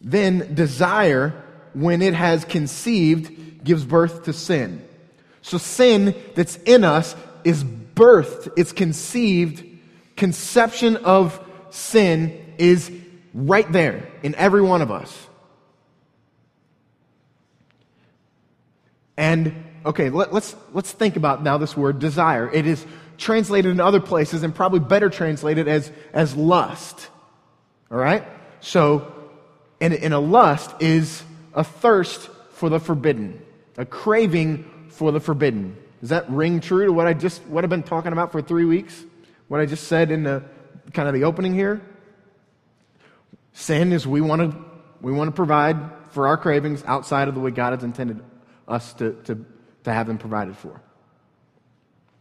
Then 0.00 0.54
desire, 0.54 1.43
when 1.74 2.02
it 2.02 2.14
has 2.14 2.44
conceived, 2.44 3.64
gives 3.64 3.84
birth 3.84 4.24
to 4.24 4.32
sin. 4.32 4.86
So 5.42 5.58
sin 5.58 6.14
that's 6.34 6.56
in 6.56 6.84
us 6.84 7.14
is 7.44 7.62
birthed, 7.62 8.52
it's 8.56 8.72
conceived. 8.72 9.64
Conception 10.16 10.96
of 10.96 11.38
sin 11.70 12.54
is 12.56 12.90
right 13.34 13.70
there 13.70 14.08
in 14.22 14.34
every 14.36 14.62
one 14.62 14.80
of 14.80 14.90
us. 14.90 15.26
And 19.16 19.64
okay, 19.84 20.10
let, 20.10 20.28
us 20.28 20.32
let's, 20.32 20.56
let's 20.72 20.92
think 20.92 21.16
about 21.16 21.42
now 21.42 21.58
this 21.58 21.76
word 21.76 21.98
desire. 21.98 22.50
It 22.50 22.66
is 22.66 22.84
translated 23.18 23.70
in 23.70 23.80
other 23.80 24.00
places 24.00 24.42
and 24.42 24.54
probably 24.54 24.80
better 24.80 25.10
translated 25.10 25.68
as, 25.68 25.90
as 26.12 26.34
lust. 26.34 27.08
All 27.90 27.98
right? 27.98 28.24
So, 28.60 29.12
in, 29.80 29.92
in 29.92 30.12
a 30.12 30.18
lust 30.18 30.70
is 30.80 31.22
a 31.54 31.64
thirst 31.64 32.28
for 32.52 32.68
the 32.68 32.80
forbidden, 32.80 33.40
a 33.76 33.84
craving 33.84 34.88
for 34.90 35.12
the 35.12 35.20
forbidden. 35.20 35.76
Does 36.00 36.10
that 36.10 36.28
ring 36.30 36.60
true 36.60 36.86
to 36.86 36.92
what 36.92 37.06
I 37.06 37.14
just 37.14 37.42
what 37.46 37.64
I've 37.64 37.70
been 37.70 37.82
talking 37.82 38.12
about 38.12 38.32
for 38.32 38.42
three 38.42 38.64
weeks? 38.64 39.04
What 39.48 39.60
I 39.60 39.66
just 39.66 39.88
said 39.88 40.10
in 40.10 40.22
the 40.22 40.44
kind 40.92 41.08
of 41.08 41.14
the 41.14 41.24
opening 41.24 41.54
here? 41.54 41.80
Sin 43.52 43.92
is 43.92 44.06
we 44.06 44.20
want 44.20 44.42
to 44.42 44.64
we 45.00 45.12
want 45.12 45.28
to 45.28 45.32
provide 45.32 45.76
for 46.10 46.28
our 46.28 46.36
cravings 46.36 46.82
outside 46.86 47.28
of 47.28 47.34
the 47.34 47.40
way 47.40 47.50
God 47.50 47.72
has 47.72 47.82
intended 47.82 48.22
us 48.66 48.94
to, 48.94 49.12
to, 49.24 49.44
to 49.84 49.92
have 49.92 50.06
them 50.06 50.16
provided 50.16 50.56
for. 50.56 50.80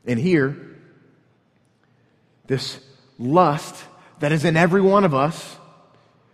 And 0.06 0.20
here, 0.20 0.78
this 2.48 2.80
lust 3.18 3.75
that 4.20 4.32
is 4.32 4.44
in 4.44 4.58
every 4.58 4.82
one 4.82 5.06
of 5.06 5.13
us, 5.13 5.58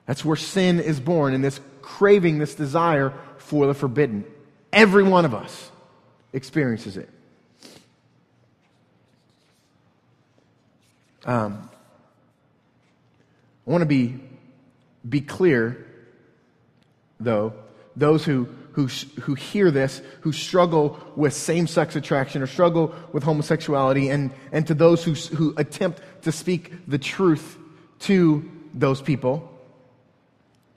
that's 0.06 0.26
where 0.26 0.38
sin 0.38 0.80
is 0.80 1.00
born, 1.00 1.34
and 1.34 1.44
this 1.44 1.60
craving, 1.82 2.40
this 2.40 2.56
desire 2.56 3.14
for 3.38 3.68
the 3.68 3.74
forbidden. 3.74 4.26
Every 4.72 5.04
one 5.04 5.26
of 5.26 5.34
us 5.34 5.72
experiences 6.34 6.98
it. 6.98 7.10
Um, 11.26 11.70
I 13.68 13.72
want 13.72 13.82
to 13.82 13.86
be, 13.86 14.20
be 15.08 15.22
clear, 15.22 15.86
though, 17.20 17.54
those 17.96 18.24
who 18.26 18.48
who, 18.74 18.88
who 19.22 19.34
hear 19.34 19.72
this, 19.72 20.02
who 20.22 20.32
struggle 20.32 21.00
with 21.16 21.34
same 21.34 21.68
sex 21.68 21.96
attraction 21.96 22.42
or 22.42 22.48
struggle 22.48 22.96
with 23.12 23.24
homosexuality, 23.24 24.10
and, 24.10 24.32
and 24.52 24.66
to 24.68 24.74
those 24.74 25.04
who, 25.04 25.14
who 25.14 25.54
attempt 25.58 26.02
to 26.24 26.32
speak 26.32 26.88
the 26.88 26.98
truth 26.98 27.58
to 28.00 28.50
those 28.74 29.02
people. 29.02 29.52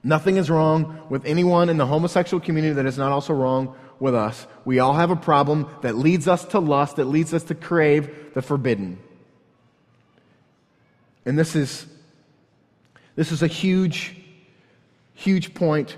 Nothing 0.03 0.37
is 0.37 0.49
wrong 0.49 1.05
with 1.09 1.25
anyone 1.25 1.69
in 1.69 1.77
the 1.77 1.85
homosexual 1.85 2.41
community 2.41 2.73
that 2.73 2.85
is 2.85 2.97
not 2.97 3.11
also 3.11 3.33
wrong 3.33 3.75
with 3.99 4.13
us. 4.13 4.45
We 4.65 4.79
all 4.79 4.93
have 4.93 5.11
a 5.11 5.15
problem 5.15 5.69
that 5.81 5.95
leads 5.95 6.27
us 6.27 6.43
to 6.45 6.59
lust, 6.59 6.97
that 6.97 7.05
leads 7.05 7.33
us 7.33 7.43
to 7.45 7.55
crave 7.55 8.33
the 8.33 8.41
forbidden. 8.41 8.99
And 11.25 11.39
this 11.39 11.55
is, 11.55 11.85
this 13.15 13.31
is 13.31 13.41
a 13.41 13.47
huge, 13.47 14.17
huge 15.13 15.53
point 15.53 15.95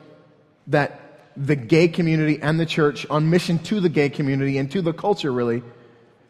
that 0.68 1.02
the 1.36 1.56
gay 1.56 1.88
community 1.88 2.40
and 2.42 2.60
the 2.60 2.66
church 2.66 3.08
on 3.10 3.30
mission 3.30 3.58
to 3.60 3.80
the 3.80 3.90
gay 3.90 4.10
community 4.10 4.60
and 4.60 4.72
to 4.72 4.84
the 4.84 4.94
culture 4.94 5.32
really 5.32 5.64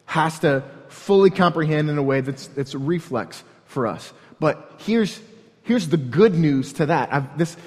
has 0.05 0.39
to 0.39 0.63
fully 0.87 1.29
comprehend 1.29 1.89
in 1.89 1.97
a 1.97 2.03
way 2.03 2.21
that's, 2.21 2.47
that's 2.47 2.73
a 2.73 2.79
reflex 2.79 3.43
for 3.65 3.85
us. 3.85 4.13
But 4.39 4.75
here's, 4.77 5.19
here's 5.65 5.89
the 5.89 5.97
good 5.97 6.35
news 6.35 6.73
to 6.73 6.85
that. 6.85 7.13
I've, 7.13 7.37
this 7.37 7.57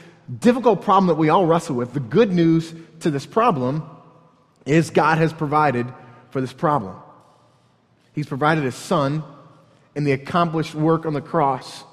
difficult 0.41 0.83
problem 0.83 1.09
that 1.09 1.17
we 1.17 1.29
all 1.29 1.47
wrestle 1.47 1.77
with, 1.77 1.93
the 1.93 2.01
good 2.01 2.33
news 2.33 2.75
to 3.01 3.11
this 3.11 3.27
problem 3.27 3.89
is 4.65 4.91
God 4.91 5.19
has 5.19 5.33
provided 5.33 5.87
for 6.31 6.41
this 6.41 6.53
problem. 6.53 6.97
He's 8.15 8.27
provided 8.27 8.65
His 8.65 8.75
Son 8.75 9.23
in 9.95 10.05
the 10.05 10.13
accomplished 10.13 10.75
work 10.75 11.07
on 11.07 11.13
the 11.13 11.21
cross 11.21 11.85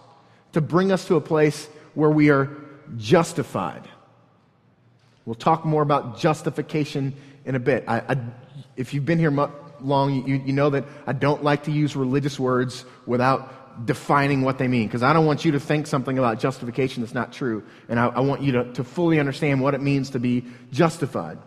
to 0.54 0.62
bring 0.62 0.92
us 0.92 1.06
to 1.08 1.16
a 1.16 1.22
place 1.22 1.68
where 1.94 2.10
we 2.10 2.30
are 2.30 2.50
justified. 2.98 3.88
We'll 5.26 5.36
talk 5.36 5.66
more 5.66 5.82
about 5.82 6.20
justification 6.20 7.16
in 7.46 7.56
a 7.56 7.60
bit. 7.60 7.84
I, 7.88 8.00
I, 8.00 8.18
if 8.76 8.94
you've 8.94 9.06
been 9.06 9.20
here 9.20 9.32
long, 9.82 10.28
you, 10.28 10.36
you 10.46 10.54
know 10.54 10.70
that 10.70 10.86
I 11.08 11.14
don't 11.14 11.44
like 11.44 11.64
to 11.64 11.72
use 11.72 11.96
religious 11.96 12.40
words 12.40 12.86
without 13.06 13.65
defining 13.84 14.42
what 14.42 14.58
they 14.58 14.68
mean, 14.68 14.88
because 14.88 15.04
I 15.04 15.12
don't 15.12 15.26
want 15.26 15.44
you 15.44 15.52
to 15.52 15.60
think 15.60 15.88
something 15.88 16.18
about 16.18 16.40
justification 16.40 17.02
that's 17.04 17.14
not 17.14 17.34
true. 17.34 17.64
And 17.90 18.00
I, 18.00 18.08
I 18.08 18.20
want 18.22 18.42
you 18.42 18.54
to, 18.54 18.74
to 18.74 18.84
fully 18.84 19.20
understand 19.20 19.62
what 19.62 19.74
it 19.74 19.82
means 19.82 20.12
to 20.12 20.20
be 20.20 20.46
justified. 20.72 21.38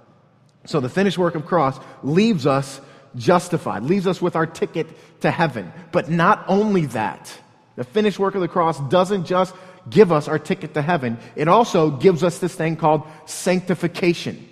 So 0.66 0.80
the 0.80 0.88
finished 0.88 1.16
work 1.16 1.34
of 1.34 1.46
cross 1.46 1.78
leaves 2.02 2.46
us 2.46 2.80
justified, 3.16 3.84
leaves 3.84 4.06
us 4.06 4.20
with 4.20 4.36
our 4.36 4.46
ticket 4.46 4.86
to 5.22 5.30
heaven. 5.30 5.72
But 5.92 6.10
not 6.10 6.44
only 6.48 6.86
that, 6.86 7.32
the 7.76 7.84
finished 7.84 8.18
work 8.18 8.34
of 8.34 8.40
the 8.40 8.48
cross 8.48 8.78
doesn't 8.88 9.24
just 9.24 9.54
give 9.88 10.12
us 10.12 10.28
our 10.28 10.38
ticket 10.38 10.74
to 10.74 10.82
heaven, 10.82 11.18
it 11.34 11.48
also 11.48 11.90
gives 11.90 12.22
us 12.22 12.38
this 12.38 12.54
thing 12.54 12.76
called 12.76 13.06
sanctification. 13.24 14.46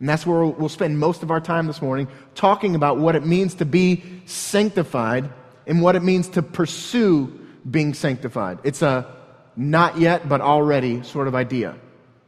And 0.00 0.08
that's 0.08 0.26
where 0.26 0.44
we'll 0.44 0.68
spend 0.68 0.98
most 0.98 1.22
of 1.22 1.30
our 1.30 1.40
time 1.40 1.66
this 1.66 1.80
morning 1.80 2.08
talking 2.34 2.74
about 2.74 2.98
what 2.98 3.14
it 3.16 3.24
means 3.24 3.54
to 3.56 3.64
be 3.64 4.02
sanctified 4.26 5.30
and 5.66 5.82
what 5.82 5.96
it 5.96 6.02
means 6.02 6.28
to 6.30 6.42
pursue 6.42 7.26
being 7.68 7.94
sanctified. 7.94 8.58
It's 8.64 8.82
a 8.82 9.14
not 9.56 9.98
yet, 9.98 10.28
but 10.28 10.40
already 10.40 11.02
sort 11.02 11.28
of 11.28 11.34
idea. 11.34 11.74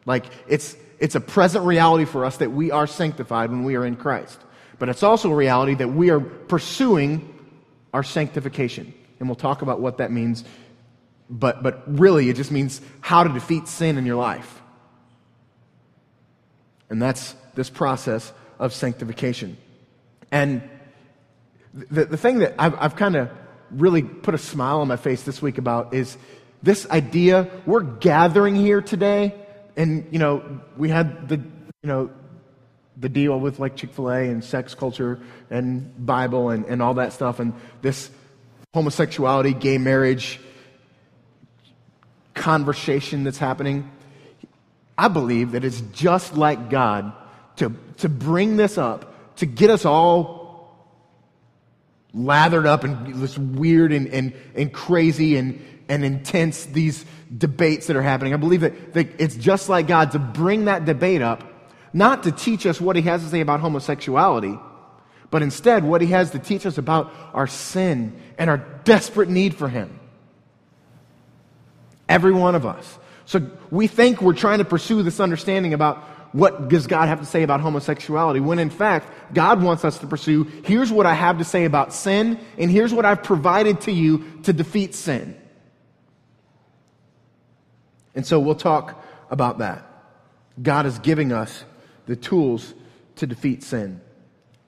Like 0.07 0.25
it's, 0.49 0.77
it's 0.99 1.15
a 1.15 1.21
present 1.21 1.65
reality 1.65 2.07
for 2.07 2.25
us 2.25 2.39
that 2.39 2.51
we 2.51 2.71
are 2.71 2.87
sanctified 2.87 3.51
when 3.51 3.65
we 3.65 3.77
are 3.77 3.85
in 3.85 3.97
Christ. 3.97 4.39
But 4.79 4.89
it's 4.89 5.03
also 5.03 5.31
a 5.31 5.35
reality 5.35 5.75
that 5.75 5.89
we 5.89 6.11
are 6.11 6.21
pursuing 6.21 7.35
our 7.93 8.03
sanctification. 8.03 8.95
And 9.21 9.29
we'll 9.29 9.37
talk 9.37 9.63
about 9.63 9.81
what 9.81 9.99
that 9.99 10.11
means. 10.11 10.45
But, 11.29 11.63
but 11.63 11.83
really, 11.99 12.31
it 12.31 12.37
just 12.37 12.51
means 12.51 12.81
how 13.01 13.25
to 13.25 13.33
defeat 13.33 13.69
sin 13.69 13.99
in 13.99 14.07
your 14.07 14.17
life. 14.17 14.63
And 16.89 17.03
that's 17.03 17.35
this 17.55 17.69
process 17.69 18.33
of 18.59 18.73
sanctification. 18.73 19.59
And 20.31 20.63
the, 21.91 22.05
the 22.07 22.17
thing 22.17 22.39
that 22.39 22.55
I've, 22.59 22.75
I've 22.79 22.97
kind 22.97 23.17
of 23.17 23.31
really 23.71 24.03
put 24.03 24.35
a 24.35 24.39
smile 24.39 24.81
on 24.81 24.89
my 24.89 24.97
face 24.97 25.23
this 25.23 25.43
week 25.43 25.59
about 25.59 25.95
is 25.95 26.17
this 26.63 26.89
idea 26.91 27.51
we're 27.67 27.83
gathering 27.83 28.55
here 28.55 28.81
today 28.81 29.35
and 29.77 30.07
you 30.11 30.19
know 30.19 30.61
we 30.77 30.89
had 30.89 31.29
the 31.29 31.37
you 31.37 31.45
know 31.85 32.11
the 32.97 33.09
deal 33.09 33.39
with 33.39 33.61
like 33.61 33.77
chick-fil-a 33.77 34.29
and 34.29 34.43
sex 34.43 34.75
culture 34.75 35.21
and 35.51 36.05
bible 36.05 36.51
and, 36.51 36.65
and 36.65 36.83
all 36.83 36.95
that 36.95 37.13
stuff 37.13 37.39
and 37.39 37.53
this 37.83 38.11
homosexuality 38.75 39.53
gay 39.53 39.79
marriage 39.79 40.41
conversation 42.39 43.25
that's 43.25 43.39
happening. 43.39 43.91
I 44.97 45.09
believe 45.09 45.53
that 45.53 45.65
it's 45.65 45.81
just 45.93 46.37
like 46.37 46.71
god 46.71 47.13
to, 47.57 47.75
to 47.99 48.09
bring 48.09 48.57
this 48.57 48.79
up 48.79 49.37
to 49.37 49.47
get 49.47 49.71
us 49.71 49.85
all 49.85 50.38
lathered 52.19 52.67
up 52.67 52.85
in 52.85 53.21
this 53.21 53.39
weird 53.39 53.93
and, 53.93 54.09
and, 54.09 54.33
and 54.55 54.73
crazy 54.73 55.37
and, 55.37 55.65
and 55.89 56.05
intense 56.05 56.67
these 56.67 57.05
debates 57.37 57.87
that 57.87 57.97
are 57.97 58.03
happening. 58.03 58.35
I 58.35 58.37
believe 58.37 58.63
that, 58.63 58.95
that 58.95 59.21
it's 59.21 59.37
just 59.37 59.69
like 59.69 59.87
God 59.87 60.13
to 60.13 60.19
bring 60.19 60.67
that 60.67 60.85
debate 60.85 61.23
up, 61.23 61.45
not 61.93 62.25
to 62.25 62.33
teach 62.33 62.67
us 62.67 62.81
what 62.81 62.97
he 62.97 63.03
has 63.03 63.23
to 63.23 63.29
say 63.29 63.41
about 63.41 63.61
homosexuality, 63.61 64.59
but 65.31 65.43
instead 65.43 65.85
what 65.85 66.01
he 66.01 66.09
has 66.09 66.31
to 66.33 66.39
teach 66.39 66.67
us 66.67 66.79
about 66.79 67.13
our 67.35 67.47
sin 67.47 68.19
and 68.39 68.49
our 68.49 68.59
desperate 68.85 69.29
need 69.29 69.55
for 69.55 69.69
him. 69.69 69.99
Every 72.09 72.33
one 72.33 72.55
of 72.55 72.65
us. 72.65 72.99
So 73.27 73.51
we 73.71 73.87
think 73.87 74.23
we're 74.23 74.33
trying 74.33 74.59
to 74.59 74.65
pursue 74.65 75.03
this 75.03 75.21
understanding 75.21 75.75
about 75.75 76.03
what 76.33 76.69
does 76.69 76.87
God 76.87 77.09
have 77.09 77.21
to 77.21 77.27
say 77.27 77.43
about 77.43 77.61
homosexuality? 77.61 78.41
When 78.41 78.59
in 78.59 78.71
fact, 78.71 79.35
God 79.35 79.63
wants 79.63 79.85
us 79.85 79.99
to 79.99 80.07
pursue 80.07 80.45
here's 80.65 80.93
what 80.93 81.07
I 81.07 81.15
have 81.15 81.39
to 81.39 81.45
say 81.45 81.65
about 81.65 81.93
sin, 81.93 82.39
and 82.59 82.71
here's 82.71 82.93
what 82.93 83.05
I've 83.05 83.23
provided 83.23 83.81
to 83.83 83.93
you 83.93 84.25
to 84.45 84.53
defeat 84.53 84.95
sin. 84.95 85.37
And 88.15 88.27
so 88.27 88.41
we'll 88.41 88.55
talk 88.55 89.05
about 89.31 89.59
that. 89.59 89.85
God 90.61 90.87
is 90.87 90.99
giving 90.99 91.33
us 91.33 91.65
the 92.07 92.17
tools 92.17 92.75
to 93.17 93.27
defeat 93.27 93.63
sin. 93.63 94.01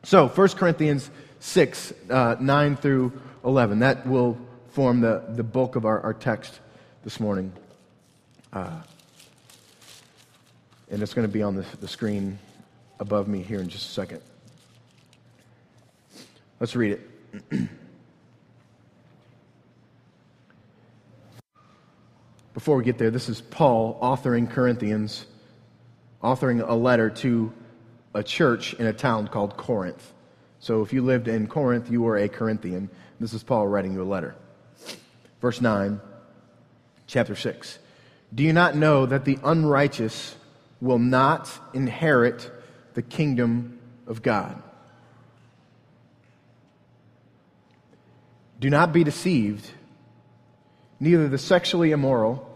So, 0.03 0.29
1 0.29 0.49
Corinthians 0.51 1.11
6, 1.41 1.93
uh, 2.09 2.37
9 2.39 2.77
through 2.77 3.13
11, 3.45 3.81
that 3.81 4.07
will 4.07 4.39
form 4.71 5.01
the, 5.01 5.25
the 5.29 5.43
bulk 5.43 5.77
of 5.77 5.85
our, 5.85 6.01
our 6.01 6.15
text 6.15 6.61
this 7.03 7.19
morning. 7.19 7.53
Uh, 8.53 8.81
and 10.91 11.03
it's 11.03 11.15
going 11.15 11.27
to 11.27 11.33
be 11.33 11.43
on 11.43 11.55
the, 11.55 11.65
the 11.81 11.89
screen 11.89 12.39
above 12.99 13.29
me 13.29 13.43
here 13.43 13.61
in 13.61 13.69
just 13.69 13.89
a 13.89 13.93
second. 13.93 14.21
Let's 16.59 16.75
read 16.77 16.99
it. 16.99 17.09
Before 22.55 22.77
we 22.77 22.85
get 22.85 22.99
there, 22.99 23.11
this 23.11 23.29
is 23.29 23.41
Paul 23.41 23.99
authoring 24.03 24.51
Corinthians, 24.51 25.25
authoring 26.23 26.69
a 26.69 26.75
letter 26.75 27.09
to 27.09 27.53
a 28.13 28.25
church 28.25 28.75
in 28.75 28.87
a 28.87 28.93
town 28.93 29.29
called 29.29 29.57
Corinth. 29.57 30.13
So 30.59 30.83
if 30.83 30.93
you 30.93 31.03
lived 31.03 31.29
in 31.29 31.47
Corinth, 31.47 31.91
you 31.91 32.03
were 32.03 32.19
a 32.19 32.29
Corinthian. 32.29 32.91
This 33.21 33.33
is 33.33 33.43
Paul 33.45 33.69
writing 33.69 33.93
you 33.95 34.03
a 34.03 34.05
letter. 34.05 34.35
Verse 35.41 35.61
9, 35.61 36.01
chapter 37.07 37.37
6. 37.37 37.79
Do 38.35 38.43
you 38.43 38.53
not 38.53 38.77
know 38.77 39.07
that 39.07 39.25
the 39.25 39.39
unrighteous 39.43 40.35
will 40.81 40.99
not 40.99 41.51
inherit 41.75 42.51
the 42.95 43.03
kingdom 43.03 43.79
of 44.07 44.23
God. 44.23 44.63
Do 48.59 48.71
not 48.71 48.93
be 48.93 49.05
deceived. 49.05 49.71
Neither 50.99 51.29
the 51.29 51.39
sexually 51.39 51.93
immoral, 51.93 52.47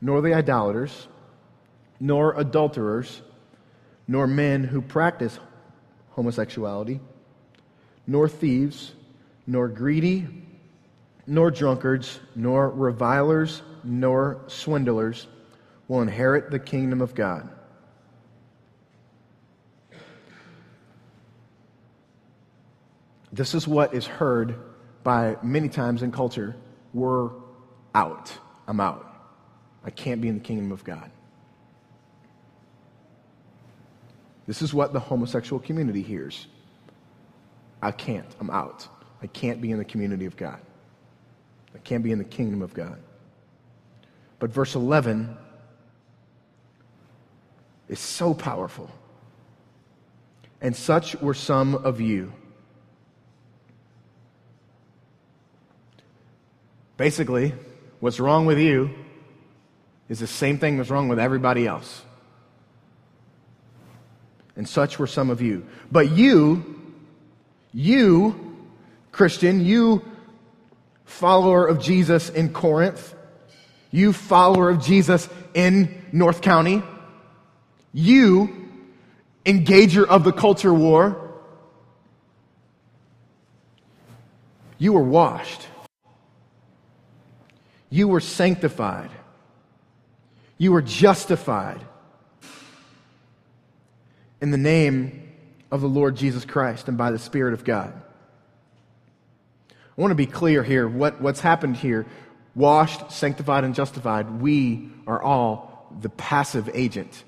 nor 0.00 0.20
the 0.20 0.34
idolaters, 0.34 1.06
nor 2.00 2.34
adulterers, 2.38 3.22
nor 4.08 4.26
men 4.26 4.64
who 4.64 4.82
practice 4.82 5.38
homosexuality, 6.10 7.00
nor 8.06 8.28
thieves, 8.28 8.92
nor 9.46 9.68
greedy, 9.68 10.26
nor 11.26 11.52
drunkards, 11.52 12.18
nor 12.34 12.68
revilers, 12.68 13.62
nor 13.84 14.40
swindlers 14.48 15.28
will 15.92 16.00
inherit 16.00 16.50
the 16.50 16.58
kingdom 16.58 17.02
of 17.02 17.14
God. 17.14 17.46
This 23.30 23.52
is 23.52 23.68
what 23.68 23.92
is 23.92 24.06
heard 24.06 24.56
by 25.04 25.36
many 25.42 25.68
times 25.68 26.02
in 26.02 26.10
culture. 26.10 26.56
We're 26.94 27.28
out. 27.94 28.32
I'm 28.66 28.80
out. 28.80 29.06
I 29.84 29.90
can't 29.90 30.22
be 30.22 30.28
in 30.28 30.34
the 30.34 30.40
kingdom 30.40 30.72
of 30.72 30.82
God. 30.82 31.10
This 34.46 34.62
is 34.62 34.72
what 34.72 34.94
the 34.94 35.00
homosexual 35.00 35.60
community 35.60 36.00
hears. 36.00 36.46
I 37.82 37.90
can't. 37.90 38.34
I'm 38.40 38.48
out. 38.48 38.88
I 39.22 39.26
can't 39.26 39.60
be 39.60 39.70
in 39.70 39.76
the 39.76 39.84
community 39.84 40.24
of 40.24 40.38
God. 40.38 40.58
I 41.74 41.78
can't 41.80 42.02
be 42.02 42.12
in 42.12 42.18
the 42.18 42.24
kingdom 42.24 42.62
of 42.62 42.72
God. 42.72 42.98
But 44.38 44.50
verse 44.50 44.74
11 44.74 45.36
is 47.92 48.00
so 48.00 48.32
powerful. 48.32 48.90
And 50.62 50.74
such 50.74 51.14
were 51.16 51.34
some 51.34 51.74
of 51.74 52.00
you. 52.00 52.32
Basically, 56.96 57.52
what's 58.00 58.18
wrong 58.18 58.46
with 58.46 58.58
you 58.58 58.94
is 60.08 60.20
the 60.20 60.26
same 60.26 60.56
thing 60.56 60.78
that's 60.78 60.88
wrong 60.88 61.08
with 61.08 61.18
everybody 61.18 61.66
else. 61.66 62.00
And 64.56 64.66
such 64.66 64.98
were 64.98 65.06
some 65.06 65.28
of 65.28 65.42
you. 65.42 65.66
But 65.90 66.12
you, 66.12 66.94
you, 67.74 68.56
Christian, 69.10 69.66
you 69.66 70.02
follower 71.04 71.66
of 71.66 71.78
Jesus 71.78 72.30
in 72.30 72.54
Corinth, 72.54 73.14
you 73.90 74.14
follower 74.14 74.70
of 74.70 74.82
Jesus 74.82 75.28
in 75.52 76.02
North 76.10 76.40
County, 76.40 76.82
you, 77.92 78.68
engager 79.44 80.06
of 80.06 80.24
the 80.24 80.32
culture 80.32 80.72
war, 80.72 81.30
you 84.78 84.92
were 84.92 85.02
washed. 85.02 85.66
You 87.90 88.08
were 88.08 88.20
sanctified. 88.20 89.10
You 90.56 90.72
were 90.72 90.82
justified 90.82 91.80
in 94.40 94.50
the 94.50 94.58
name 94.58 95.32
of 95.70 95.80
the 95.80 95.88
Lord 95.88 96.16
Jesus 96.16 96.44
Christ 96.44 96.88
and 96.88 96.96
by 96.96 97.10
the 97.10 97.18
Spirit 97.18 97.54
of 97.54 97.64
God. 97.64 97.92
I 99.70 100.00
want 100.00 100.10
to 100.10 100.16
be 100.16 100.26
clear 100.26 100.62
here 100.62 100.88
what, 100.88 101.20
what's 101.20 101.40
happened 101.40 101.76
here 101.76 102.06
washed, 102.54 103.12
sanctified, 103.12 103.64
and 103.64 103.74
justified. 103.74 104.40
We 104.40 104.90
are 105.06 105.22
all 105.22 105.86
the 106.00 106.08
passive 106.08 106.70
agent 106.72 107.24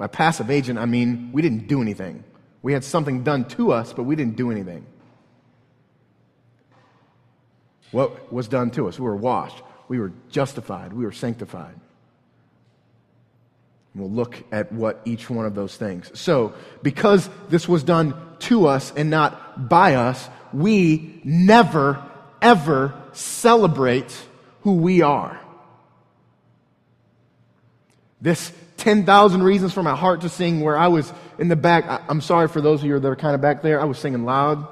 by 0.00 0.06
passive 0.06 0.50
agent, 0.50 0.78
I 0.78 0.86
mean 0.86 1.28
we 1.30 1.42
didn't 1.42 1.68
do 1.68 1.82
anything. 1.82 2.24
We 2.62 2.72
had 2.72 2.84
something 2.84 3.22
done 3.22 3.44
to 3.48 3.70
us, 3.70 3.92
but 3.92 4.04
we 4.04 4.16
didn't 4.16 4.34
do 4.34 4.50
anything. 4.50 4.86
What 7.90 8.32
was 8.32 8.48
done 8.48 8.70
to 8.70 8.88
us? 8.88 8.98
We 8.98 9.04
were 9.04 9.14
washed. 9.14 9.62
We 9.88 9.98
were 9.98 10.14
justified. 10.30 10.94
We 10.94 11.04
were 11.04 11.12
sanctified. 11.12 11.74
We'll 13.94 14.10
look 14.10 14.42
at 14.50 14.72
what 14.72 15.02
each 15.04 15.28
one 15.28 15.44
of 15.44 15.54
those 15.54 15.76
things. 15.76 16.10
So, 16.18 16.54
because 16.82 17.28
this 17.50 17.68
was 17.68 17.82
done 17.82 18.14
to 18.48 18.68
us 18.68 18.94
and 18.96 19.10
not 19.10 19.68
by 19.68 19.96
us, 19.96 20.30
we 20.54 21.20
never, 21.24 22.02
ever 22.40 22.94
celebrate 23.12 24.16
who 24.62 24.76
we 24.76 25.02
are. 25.02 25.38
This 28.22 28.50
10,000 28.80 29.42
reasons 29.42 29.72
for 29.72 29.82
my 29.82 29.94
heart 29.94 30.22
to 30.22 30.28
sing 30.28 30.60
where 30.60 30.76
I 30.76 30.88
was 30.88 31.12
in 31.38 31.48
the 31.48 31.56
back. 31.56 31.84
I, 31.86 32.00
am 32.08 32.20
sorry 32.20 32.48
for 32.48 32.60
those 32.60 32.80
of 32.80 32.86
you 32.86 32.98
that 32.98 33.06
are 33.06 33.16
kind 33.16 33.34
of 33.34 33.40
back 33.40 33.62
there. 33.62 33.80
I 33.80 33.84
was 33.84 33.98
singing 33.98 34.24
loud 34.24 34.66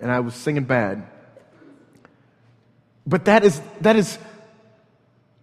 and 0.00 0.10
I 0.10 0.20
was 0.20 0.34
singing 0.34 0.64
bad. 0.64 1.06
But 3.06 3.26
that 3.26 3.44
is, 3.44 3.60
that 3.80 3.96
is 3.96 4.18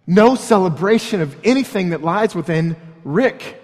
no 0.06 0.34
celebration 0.34 1.20
of 1.20 1.36
anything 1.44 1.90
that 1.90 2.02
lies 2.02 2.34
within 2.34 2.76
Rick. 3.04 3.62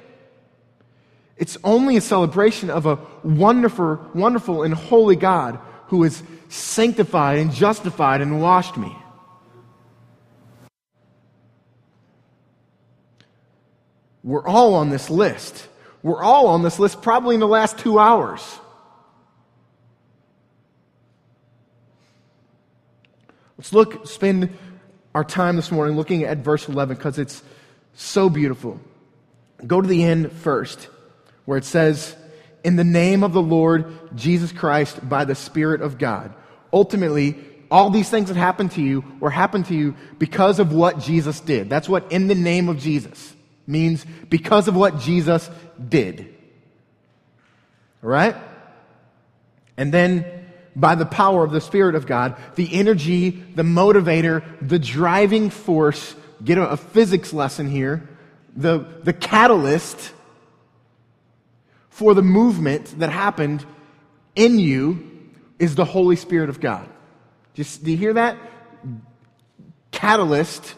It's 1.36 1.56
only 1.64 1.96
a 1.96 2.00
celebration 2.02 2.70
of 2.70 2.84
a 2.86 2.98
wonderful, 3.22 4.10
wonderful 4.14 4.62
and 4.62 4.74
holy 4.74 5.16
God 5.16 5.58
who 5.86 6.02
has 6.02 6.22
sanctified 6.50 7.38
and 7.38 7.52
justified 7.52 8.20
and 8.20 8.40
washed 8.40 8.76
me. 8.76 8.94
We're 14.22 14.46
all 14.46 14.74
on 14.74 14.90
this 14.90 15.08
list. 15.08 15.66
We're 16.02 16.22
all 16.22 16.48
on 16.48 16.62
this 16.62 16.78
list 16.78 17.02
probably 17.02 17.34
in 17.34 17.40
the 17.40 17.48
last 17.48 17.78
two 17.78 17.98
hours. 17.98 18.42
Let's 23.58 23.72
look, 23.72 24.06
spend 24.06 24.56
our 25.14 25.24
time 25.24 25.56
this 25.56 25.70
morning 25.70 25.96
looking 25.96 26.24
at 26.24 26.38
verse 26.38 26.68
11 26.68 26.96
because 26.96 27.18
it's 27.18 27.42
so 27.94 28.30
beautiful. 28.30 28.80
Go 29.66 29.82
to 29.82 29.88
the 29.88 30.04
end 30.04 30.32
first, 30.32 30.88
where 31.44 31.58
it 31.58 31.64
says, 31.64 32.16
In 32.64 32.76
the 32.76 32.84
name 32.84 33.22
of 33.22 33.34
the 33.34 33.42
Lord 33.42 34.16
Jesus 34.16 34.52
Christ 34.52 35.06
by 35.06 35.26
the 35.26 35.34
Spirit 35.34 35.82
of 35.82 35.98
God. 35.98 36.32
Ultimately, 36.72 37.36
all 37.70 37.90
these 37.90 38.08
things 38.08 38.28
that 38.28 38.38
happened 38.38 38.72
to 38.72 38.82
you 38.82 39.04
were 39.20 39.30
happened 39.30 39.66
to 39.66 39.74
you 39.74 39.94
because 40.18 40.58
of 40.58 40.72
what 40.72 40.98
Jesus 40.98 41.40
did. 41.40 41.68
That's 41.68 41.88
what 41.88 42.10
in 42.10 42.28
the 42.28 42.34
name 42.34 42.70
of 42.70 42.78
Jesus 42.78 43.34
means 43.66 44.04
because 44.28 44.68
of 44.68 44.76
what 44.76 44.98
Jesus 44.98 45.48
did. 45.88 46.34
Right? 48.02 48.36
And 49.76 49.92
then 49.92 50.24
by 50.76 50.94
the 50.94 51.06
power 51.06 51.44
of 51.44 51.50
the 51.50 51.60
Spirit 51.60 51.94
of 51.94 52.06
God, 52.06 52.36
the 52.54 52.72
energy, 52.72 53.30
the 53.30 53.62
motivator, 53.62 54.42
the 54.66 54.78
driving 54.78 55.50
force, 55.50 56.14
get 56.44 56.58
a, 56.58 56.70
a 56.70 56.76
physics 56.76 57.32
lesson 57.32 57.70
here, 57.70 58.08
the, 58.56 58.86
the 59.02 59.12
catalyst 59.12 60.12
for 61.88 62.14
the 62.14 62.22
movement 62.22 62.98
that 62.98 63.10
happened 63.10 63.64
in 64.34 64.58
you 64.58 65.30
is 65.58 65.74
the 65.74 65.84
Holy 65.84 66.16
Spirit 66.16 66.48
of 66.48 66.60
God. 66.60 66.88
Just, 67.54 67.84
do 67.84 67.90
you 67.90 67.96
hear 67.96 68.14
that? 68.14 68.38
Catalyst 69.90 70.74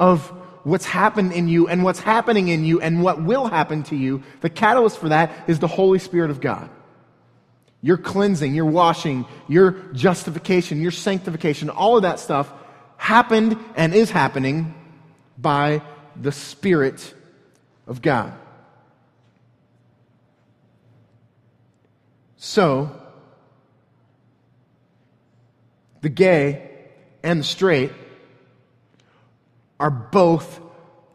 of 0.00 0.32
what's 0.66 0.84
happened 0.84 1.32
in 1.32 1.46
you 1.46 1.68
and 1.68 1.84
what's 1.84 2.00
happening 2.00 2.48
in 2.48 2.64
you 2.64 2.80
and 2.80 3.00
what 3.00 3.22
will 3.22 3.46
happen 3.46 3.84
to 3.84 3.94
you. 3.94 4.20
The 4.40 4.50
catalyst 4.50 4.98
for 4.98 5.10
that 5.10 5.30
is 5.46 5.60
the 5.60 5.68
Holy 5.68 6.00
Spirit 6.00 6.30
of 6.30 6.40
God 6.40 6.68
your 7.82 7.98
cleansing, 7.98 8.52
your 8.52 8.64
washing, 8.64 9.24
your 9.46 9.72
justification, 9.92 10.82
your 10.82 10.90
sanctification, 10.90 11.70
all 11.70 11.96
of 11.96 12.02
that 12.02 12.18
stuff 12.18 12.52
happened 12.96 13.56
and 13.76 13.94
is 13.94 14.10
happening 14.10 14.74
by 15.38 15.82
the 16.20 16.32
Spirit 16.32 17.14
of 17.86 18.02
God. 18.02 18.32
So, 22.38 22.90
the 26.00 26.08
gay 26.08 26.70
and 27.22 27.40
the 27.40 27.44
straight 27.44 27.92
are 29.78 29.90
both 29.90 30.60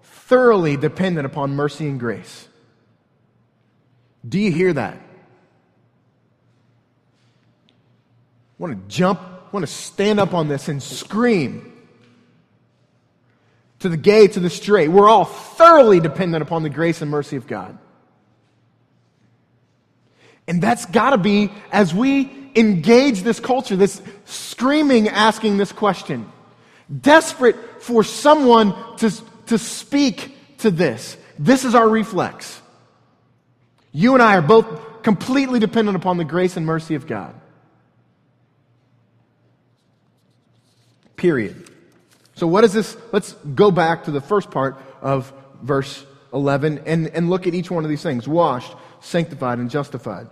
thoroughly 0.04 0.78
dependent 0.78 1.26
upon 1.26 1.52
mercy 1.52 1.88
and 1.88 2.00
grace. 2.00 2.48
Do 4.28 4.40
you 4.40 4.52
hear 4.52 4.74
that? 4.74 5.02
want 8.62 8.78
to 8.78 8.96
jump, 8.96 9.20
want 9.52 9.66
to 9.66 9.72
stand 9.72 10.20
up 10.20 10.36
on 10.36 10.48
this 10.48 10.68
and 10.68 10.84
scream 10.84 11.74
to 13.80 13.90
the 13.90 13.98
gay, 13.98 14.28
to 14.28 14.40
the 14.40 14.52
straight. 14.52 14.90
We're 14.90 15.10
all 15.10 15.26
thoroughly 15.26 16.00
dependent 16.00 16.44
upon 16.44 16.62
the 16.62 16.70
grace 16.70 17.02
and 17.02 17.10
mercy 17.10 17.38
of 17.38 17.48
God. 17.48 17.80
And 20.48 20.62
that's 20.62 20.86
got 20.86 21.10
to 21.10 21.18
be, 21.18 21.52
as 21.72 21.92
we 21.92 22.52
engage 22.56 23.22
this 23.24 23.40
culture, 23.40 23.76
this 23.76 24.00
screaming, 24.26 25.08
asking 25.08 25.58
this 25.58 25.72
question, 25.72 26.32
desperate 27.00 27.56
for 27.82 28.04
someone 28.04 28.74
to, 28.98 29.12
to 29.48 29.58
speak 29.58 30.36
to 30.60 30.72
this. 30.72 31.18
This 31.40 31.66
is 31.66 31.76
our 31.76 31.88
reflex. 31.88 32.62
You 33.92 34.14
and 34.14 34.22
I 34.22 34.38
are 34.38 34.42
both 34.42 35.04
completely 35.04 35.60
dependent 35.60 35.96
upon 35.96 36.18
the 36.18 36.26
grace 36.26 36.58
and 36.58 36.66
mercy 36.66 36.96
of 36.96 37.08
God. 37.08 37.36
Period. 41.16 41.70
So, 42.36 42.48
what 42.48 42.64
is 42.64 42.74
this? 42.74 42.98
Let's 43.12 43.34
go 43.34 43.70
back 43.70 44.06
to 44.06 44.12
the 44.12 44.22
first 44.22 44.50
part 44.50 44.82
of 45.02 45.32
verse 45.62 46.06
11 46.34 46.84
and, 46.86 47.08
and 47.10 47.30
look 47.30 47.46
at 47.46 47.54
each 47.54 47.70
one 47.70 47.84
of 47.84 47.90
these 47.90 48.02
things 48.02 48.28
washed, 48.28 48.74
sanctified, 49.02 49.60
and 49.60 49.70
justified. 49.70 50.28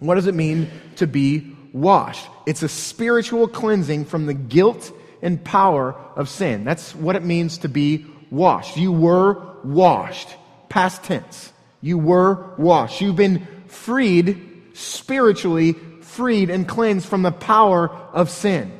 What 0.00 0.14
does 0.14 0.26
it 0.26 0.34
mean 0.34 0.70
to 0.96 1.06
be 1.06 1.56
washed? 1.72 2.26
It's 2.46 2.62
a 2.62 2.68
spiritual 2.68 3.46
cleansing 3.46 4.06
from 4.06 4.26
the 4.26 4.34
guilt 4.34 4.92
and 5.22 5.42
power 5.42 5.94
of 6.16 6.28
sin. 6.28 6.64
That's 6.64 6.94
what 6.94 7.16
it 7.16 7.24
means 7.24 7.58
to 7.58 7.68
be 7.68 8.06
washed. 8.30 8.76
You 8.76 8.92
were 8.92 9.56
washed. 9.64 10.28
Past 10.68 11.04
tense. 11.04 11.52
You 11.80 11.98
were 11.98 12.54
washed. 12.56 13.00
You've 13.00 13.16
been 13.16 13.46
freed, 13.66 14.62
spiritually 14.74 15.74
freed 16.00 16.50
and 16.50 16.66
cleansed 16.66 17.06
from 17.06 17.22
the 17.22 17.32
power 17.32 17.90
of 18.12 18.30
sin. 18.30 18.72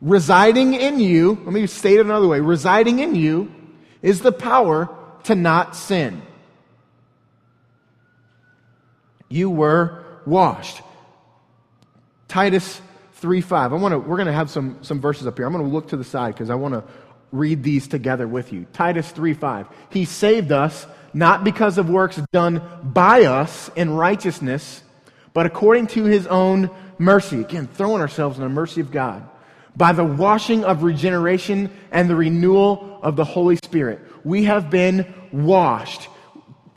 Residing 0.00 0.74
in 0.74 0.98
you, 0.98 1.40
let 1.44 1.52
me 1.52 1.66
state 1.66 1.98
it 1.98 2.06
another 2.06 2.26
way 2.26 2.40
residing 2.40 2.98
in 2.98 3.14
you 3.14 3.52
is 4.02 4.20
the 4.20 4.32
power 4.32 4.88
to 5.24 5.34
not 5.34 5.76
sin. 5.76 6.20
You 9.28 9.50
were 9.50 10.04
washed. 10.26 10.82
Titus 12.28 12.80
3 13.24 13.40
5. 13.40 13.72
I 13.72 13.76
want 13.76 13.92
to, 13.92 13.98
we're 13.98 14.18
going 14.18 14.26
to 14.26 14.34
have 14.34 14.50
some, 14.50 14.76
some 14.82 15.00
verses 15.00 15.26
up 15.26 15.38
here. 15.38 15.46
I'm 15.46 15.52
going 15.54 15.64
to 15.64 15.70
look 15.70 15.88
to 15.88 15.96
the 15.96 16.04
side 16.04 16.34
because 16.34 16.50
I 16.50 16.56
want 16.56 16.74
to 16.74 16.84
read 17.32 17.62
these 17.62 17.88
together 17.88 18.28
with 18.28 18.52
you. 18.52 18.66
Titus 18.74 19.10
3 19.12 19.32
5. 19.32 19.66
He 19.88 20.04
saved 20.04 20.52
us 20.52 20.86
not 21.14 21.42
because 21.42 21.78
of 21.78 21.88
works 21.88 22.20
done 22.34 22.60
by 22.82 23.24
us 23.24 23.70
in 23.76 23.88
righteousness, 23.94 24.82
but 25.32 25.46
according 25.46 25.86
to 25.86 26.04
his 26.04 26.26
own 26.26 26.68
mercy. 26.98 27.40
Again, 27.40 27.66
throwing 27.66 28.02
ourselves 28.02 28.36
in 28.36 28.42
the 28.42 28.50
mercy 28.50 28.82
of 28.82 28.90
God 28.90 29.26
by 29.74 29.92
the 29.92 30.04
washing 30.04 30.62
of 30.62 30.82
regeneration 30.82 31.70
and 31.90 32.10
the 32.10 32.16
renewal 32.16 33.00
of 33.02 33.16
the 33.16 33.24
Holy 33.24 33.56
Spirit. 33.56 34.02
We 34.22 34.44
have 34.44 34.68
been 34.68 35.14
washed 35.32 36.10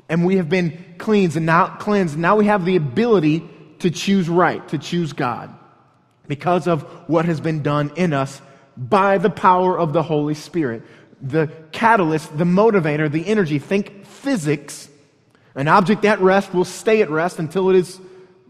and 0.07 0.25
we 0.25 0.37
have 0.37 0.47
been 0.47 0.95
cleansed 0.97 1.35
and 1.35 1.45
now 1.45 1.75
cleansed. 1.75 2.17
Now 2.17 2.37
we 2.37 2.45
have 2.45 2.63
the 2.63 2.77
ability 2.77 3.43
to 3.79 3.91
choose 3.91 4.29
right, 4.29 4.65
to 4.69 4.77
choose 4.77 5.11
God 5.11 5.53
because 6.27 6.67
of 6.67 6.83
what 7.07 7.25
has 7.25 7.39
been 7.39 7.63
done 7.63 7.91
in 7.95 8.13
us 8.13 8.41
by 8.75 9.17
the 9.17 9.29
power 9.29 9.77
of 9.77 9.93
the 9.93 10.03
Holy 10.03 10.33
Spirit. 10.33 10.83
The 11.21 11.47
catalyst, 11.71 12.37
the 12.37 12.43
motivator, 12.43 13.11
the 13.11 13.25
energy. 13.25 13.59
Think 13.59 14.05
physics. 14.05 14.89
An 15.55 15.67
object 15.67 16.05
at 16.05 16.19
rest 16.19 16.53
will 16.53 16.65
stay 16.65 17.01
at 17.01 17.09
rest 17.09 17.39
until 17.39 17.69
it 17.69 17.75
is 17.75 17.99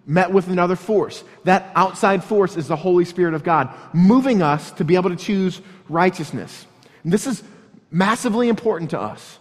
met 0.05 0.31
with 0.31 0.47
another 0.47 0.75
force. 0.75 1.23
That 1.43 1.71
outside 1.75 2.23
force 2.23 2.57
is 2.57 2.67
the 2.67 2.75
Holy 2.75 3.05
Spirit 3.05 3.33
of 3.33 3.43
God, 3.43 3.73
moving 3.93 4.41
us 4.41 4.71
to 4.71 4.83
be 4.83 4.95
able 4.95 5.09
to 5.09 5.15
choose 5.15 5.61
righteousness. 5.87 6.65
And 7.03 7.13
this 7.13 7.27
is 7.27 7.43
massively 7.91 8.49
important 8.49 8.89
to 8.91 8.99
us 8.99 9.39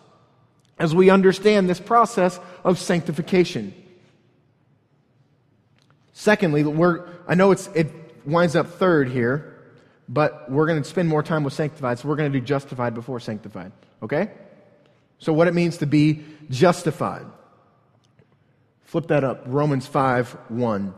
as 0.79 0.95
we 0.95 1.11
understand 1.11 1.69
this 1.69 1.81
process 1.81 2.39
of 2.63 2.79
sanctification. 2.79 3.75
Secondly, 6.13 6.63
we're, 6.63 7.09
I 7.27 7.35
know 7.35 7.51
it's, 7.51 7.69
it 7.69 7.91
winds 8.27 8.57
up 8.57 8.69
third 8.69 9.09
here, 9.09 9.55
but 10.09 10.51
we're 10.51 10.67
going 10.67 10.83
to 10.83 10.89
spend 10.89 11.09
more 11.09 11.23
time 11.23 11.45
with 11.45 11.53
sanctified, 11.53 11.99
so 11.99 12.09
we're 12.09 12.17
going 12.17 12.33
to 12.33 12.41
do 12.41 12.45
justified 12.45 12.95
before 12.95 13.21
sanctified. 13.21 13.73
Okay? 14.03 14.31
So, 15.19 15.33
what 15.33 15.49
it 15.49 15.55
means 15.55 15.79
to 15.79 15.87
be 15.87 16.25
justified. 16.51 17.27
Flip 18.83 19.09
that 19.09 19.25
up. 19.25 19.43
Romans 19.47 19.87
5 19.87 20.31
1. 20.49 20.95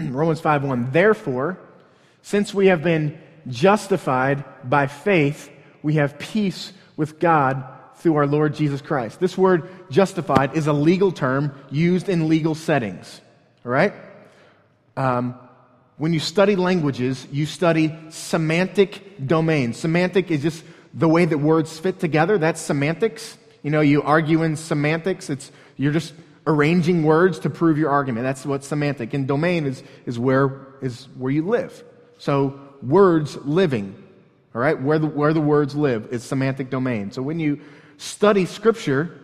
Romans 0.00 0.40
5 0.40 0.64
1. 0.64 0.90
Therefore, 0.90 1.58
since 2.22 2.54
we 2.54 2.68
have 2.68 2.82
been 2.82 3.18
justified 3.48 4.44
by 4.68 4.86
faith, 4.86 5.50
we 5.82 5.94
have 5.94 6.18
peace 6.18 6.72
with 6.96 7.18
God 7.18 7.64
through 7.96 8.16
our 8.16 8.26
Lord 8.26 8.54
Jesus 8.54 8.80
Christ. 8.80 9.20
This 9.20 9.36
word 9.38 9.68
justified 9.90 10.56
is 10.56 10.66
a 10.66 10.72
legal 10.72 11.12
term 11.12 11.54
used 11.70 12.08
in 12.08 12.28
legal 12.28 12.54
settings. 12.54 13.20
All 13.64 13.70
right? 13.70 13.92
Um, 14.96 15.38
when 15.96 16.12
you 16.12 16.20
study 16.20 16.56
languages, 16.56 17.26
you 17.30 17.46
study 17.46 17.96
semantic 18.08 19.26
domains. 19.26 19.76
Semantic 19.76 20.30
is 20.30 20.42
just 20.42 20.64
the 20.92 21.08
way 21.08 21.24
that 21.24 21.38
words 21.38 21.78
fit 21.78 22.00
together. 22.00 22.38
That's 22.38 22.60
semantics. 22.60 23.38
You 23.62 23.70
know, 23.70 23.80
you 23.80 24.02
argue 24.02 24.42
in 24.42 24.56
semantics. 24.56 25.30
It's, 25.30 25.52
you're 25.76 25.92
just 25.92 26.12
arranging 26.46 27.02
words 27.04 27.38
to 27.40 27.50
prove 27.50 27.78
your 27.78 27.90
argument. 27.90 28.24
That's 28.24 28.44
what 28.44 28.64
semantic. 28.64 29.14
And 29.14 29.26
domain 29.26 29.66
is, 29.66 29.82
is, 30.04 30.18
where, 30.18 30.66
is 30.82 31.08
where 31.16 31.32
you 31.32 31.46
live. 31.46 31.84
So 32.18 32.60
words 32.82 33.36
living, 33.44 33.94
all 34.54 34.60
right, 34.60 34.80
where 34.80 34.98
the, 34.98 35.06
where 35.06 35.32
the 35.32 35.40
words 35.40 35.74
live 35.74 36.12
is 36.12 36.22
semantic 36.22 36.70
domain. 36.70 37.12
So 37.12 37.22
when 37.22 37.40
you 37.40 37.60
study 37.96 38.46
scripture, 38.46 39.18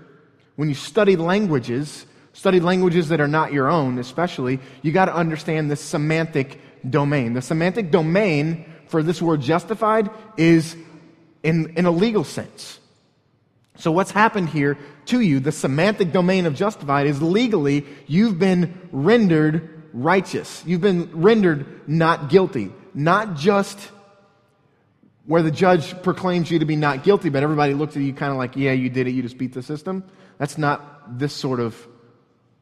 when 0.57 0.69
you 0.69 0.75
study 0.75 1.17
languages, 1.17 2.07
study 2.41 2.59
languages 2.59 3.11
that 3.11 3.21
are 3.21 3.29
not 3.29 3.53
your 3.53 3.69
own, 3.69 3.99
especially, 3.99 4.59
you 4.81 4.93
got 4.93 5.05
to 5.05 5.15
understand 5.15 5.71
the 5.71 5.77
semantic 5.77 6.59
domain. 6.89 7.35
The 7.35 7.43
semantic 7.43 7.91
domain 7.91 8.65
for 8.87 9.03
this 9.03 9.21
word 9.21 9.43
justified 9.43 10.09
is 10.39 10.75
in, 11.43 11.75
in 11.77 11.85
a 11.85 11.91
legal 11.91 12.25
sense. 12.25 12.81
So, 13.77 13.93
what's 13.93 14.11
happened 14.11 14.49
here 14.49 14.79
to 15.07 15.21
you, 15.21 15.39
the 15.39 15.53
semantic 15.53 16.13
domain 16.13 16.47
of 16.47 16.55
justified, 16.55 17.07
is 17.07 17.21
legally 17.21 17.85
you've 18.07 18.39
been 18.39 18.89
rendered 18.91 19.91
righteous. 19.93 20.63
You've 20.65 20.81
been 20.81 21.11
rendered 21.13 21.87
not 21.87 22.31
guilty. 22.31 22.73
Not 22.95 23.37
just 23.37 23.79
where 25.27 25.43
the 25.43 25.51
judge 25.51 26.03
proclaims 26.03 26.51
you 26.51 26.61
to 26.61 26.65
be 26.65 26.77
not 26.77 27.05
guilty, 27.05 27.29
but 27.29 27.43
everybody 27.43 27.75
looks 27.75 27.97
at 27.97 28.03
you 28.03 28.15
kind 28.15 28.33
of 28.33 28.39
like, 28.39 28.57
yeah, 28.57 28.73
you 28.73 28.89
did 28.89 29.07
it, 29.09 29.11
you 29.11 29.21
just 29.21 29.37
beat 29.37 29.53
the 29.53 29.63
system. 29.63 30.05
That's 30.39 30.57
not 30.57 31.19
this 31.19 31.35
sort 31.35 31.61
of 31.61 31.87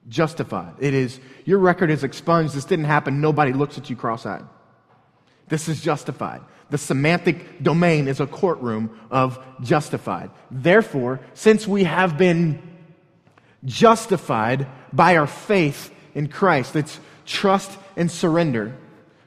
justified. 0.08 0.74
It 0.78 0.94
is, 0.94 1.20
your 1.44 1.58
record 1.58 1.90
is 1.90 2.04
expunged, 2.04 2.54
this 2.54 2.64
didn't 2.64 2.86
happen, 2.86 3.20
nobody 3.20 3.52
looks 3.52 3.78
at 3.78 3.90
you 3.90 3.96
cross 3.96 4.26
eyed. 4.26 4.44
This 5.48 5.68
is 5.68 5.80
justified. 5.80 6.42
The 6.70 6.78
semantic 6.78 7.62
domain 7.62 8.08
is 8.08 8.20
a 8.20 8.26
courtroom 8.26 8.98
of 9.10 9.42
justified. 9.62 10.30
Therefore, 10.50 11.20
since 11.34 11.66
we 11.66 11.84
have 11.84 12.18
been 12.18 12.62
justified 13.64 14.66
by 14.92 15.16
our 15.16 15.26
faith 15.26 15.92
in 16.14 16.28
Christ, 16.28 16.76
it's 16.76 17.00
trust 17.24 17.70
and 17.96 18.10
surrender, 18.10 18.76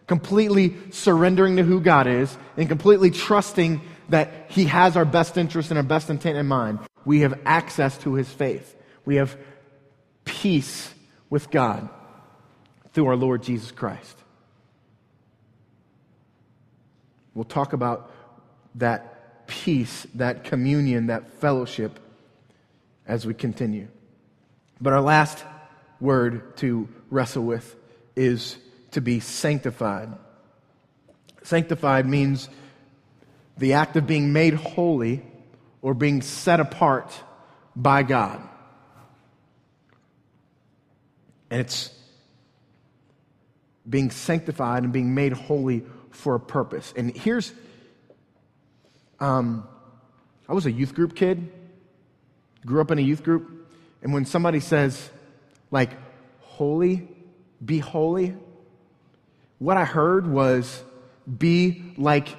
completely 0.08 0.76
surrendering 0.92 1.58
to 1.58 1.64
who 1.64 1.82
God 1.82 2.08
is 2.08 2.36
and 2.58 2.70
completely 2.70 3.10
trusting 3.10 3.82
that 4.10 4.48
He 4.50 4.66
has 4.66 4.96
our 4.96 5.06
best 5.06 5.38
interest 5.38 5.72
and 5.72 5.78
our 5.78 5.84
best 5.84 6.10
intent 6.10 6.38
in 6.38 6.48
mind, 6.48 6.80
we 7.06 7.22
have 7.22 7.40
access 7.46 7.98
to 8.00 8.14
His 8.14 8.30
faith. 8.30 8.76
We 9.06 9.16
have 9.16 9.36
peace 10.26 10.94
with 11.30 11.50
God 11.50 11.90
through 12.94 13.08
our 13.08 13.16
Lord 13.16 13.44
Jesus 13.44 13.72
Christ. 13.72 14.18
We'll 17.34 17.46
talk 17.46 17.74
about 17.74 18.12
that 18.76 19.48
peace, 19.48 20.06
that 20.16 20.44
communion, 20.44 21.08
that 21.08 21.34
fellowship 21.40 22.00
as 23.08 23.26
we 23.26 23.34
continue. 23.34 23.88
But 24.80 24.94
our 24.94 25.02
last 25.02 25.44
word 26.00 26.58
to 26.58 26.90
wrestle 27.10 27.44
with 27.44 27.76
is 28.16 28.58
to 28.92 29.02
be 29.02 29.20
sanctified. 29.20 30.10
Sanctified 31.44 32.06
means 32.06 32.50
the 33.58 33.74
act 33.74 33.96
of 33.96 34.08
being 34.08 34.34
made 34.34 34.54
holy 34.54 35.24
or 35.82 35.94
being 35.94 36.22
set 36.22 36.60
apart 36.60 37.14
by 37.76 38.04
God. 38.04 38.42
And 41.52 41.62
it's 41.62 41.94
being 43.88 44.10
sanctified 44.10 44.84
and 44.84 44.92
being 44.92 45.14
made 45.14 45.34
holy 45.34 45.84
for 46.10 46.36
a 46.36 46.40
purpose. 46.40 46.94
And 46.96 47.16
here's 47.16 47.54
um, 49.20 49.68
I 50.50 50.54
was 50.54 50.66
a 50.66 50.72
youth 50.72 50.96
group 50.96 51.16
kid, 51.16 51.52
grew 52.66 52.82
up 52.82 52.90
in 52.90 52.98
a 52.98 53.04
youth 53.04 53.24
group, 53.24 53.70
and 54.02 54.14
when 54.14 54.26
somebody 54.26 54.60
says, 54.60 55.10
like, 55.70 55.92
holy, 56.40 57.08
be 57.64 57.78
holy, 57.78 58.36
what 59.60 59.78
I 59.78 59.86
heard 59.86 60.26
was, 60.26 60.84
be 61.38 61.94
like 61.98 62.36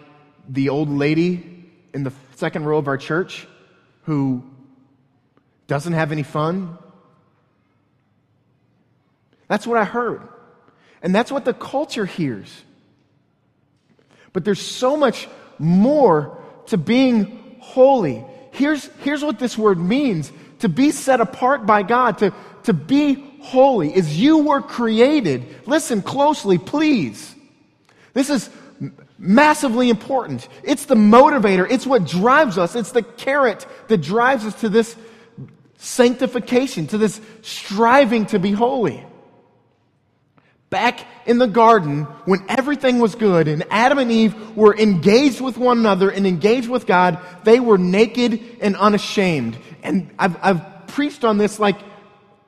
the 0.48 0.70
old 0.70 0.90
lady 0.90 1.70
in 1.94 2.02
the 2.02 2.12
second 2.34 2.64
row 2.64 2.78
of 2.78 2.88
our 2.88 2.98
church 2.98 3.46
who 4.02 4.42
doesn't 5.68 5.92
have 5.92 6.10
any 6.10 6.24
fun. 6.24 6.76
That's 9.52 9.66
what 9.66 9.76
I 9.76 9.84
heard. 9.84 10.26
And 11.02 11.14
that's 11.14 11.30
what 11.30 11.44
the 11.44 11.52
culture 11.52 12.06
hears. 12.06 12.50
But 14.32 14.46
there's 14.46 14.62
so 14.62 14.96
much 14.96 15.28
more 15.58 16.42
to 16.68 16.78
being 16.78 17.58
holy. 17.60 18.24
Here's, 18.52 18.86
here's 19.00 19.22
what 19.22 19.38
this 19.38 19.58
word 19.58 19.78
means 19.78 20.32
to 20.60 20.70
be 20.70 20.90
set 20.90 21.20
apart 21.20 21.66
by 21.66 21.82
God, 21.82 22.16
to, 22.18 22.32
to 22.62 22.72
be 22.72 23.40
holy, 23.42 23.94
is 23.94 24.18
you 24.18 24.38
were 24.38 24.62
created. 24.62 25.44
Listen 25.66 26.00
closely, 26.00 26.56
please. 26.56 27.34
This 28.14 28.30
is 28.30 28.48
massively 29.18 29.90
important. 29.90 30.48
It's 30.62 30.86
the 30.86 30.94
motivator, 30.94 31.70
it's 31.70 31.86
what 31.86 32.06
drives 32.06 32.56
us, 32.56 32.74
it's 32.74 32.92
the 32.92 33.02
carrot 33.02 33.66
that 33.88 33.98
drives 33.98 34.46
us 34.46 34.58
to 34.62 34.70
this 34.70 34.96
sanctification, 35.76 36.86
to 36.86 36.96
this 36.96 37.20
striving 37.42 38.24
to 38.26 38.38
be 38.38 38.52
holy 38.52 39.04
back 40.72 41.06
in 41.26 41.36
the 41.36 41.46
garden 41.46 42.04
when 42.24 42.42
everything 42.48 42.98
was 42.98 43.14
good 43.14 43.46
and 43.46 43.62
Adam 43.70 43.98
and 43.98 44.10
Eve 44.10 44.56
were 44.56 44.76
engaged 44.76 45.40
with 45.40 45.58
one 45.58 45.78
another 45.78 46.10
and 46.10 46.26
engaged 46.26 46.68
with 46.68 46.86
God, 46.86 47.18
they 47.44 47.60
were 47.60 47.76
naked 47.76 48.42
and 48.60 48.74
unashamed. 48.76 49.56
And 49.82 50.10
I've, 50.18 50.36
I've 50.42 50.86
preached 50.88 51.24
on 51.24 51.36
this 51.36 51.60
like 51.60 51.76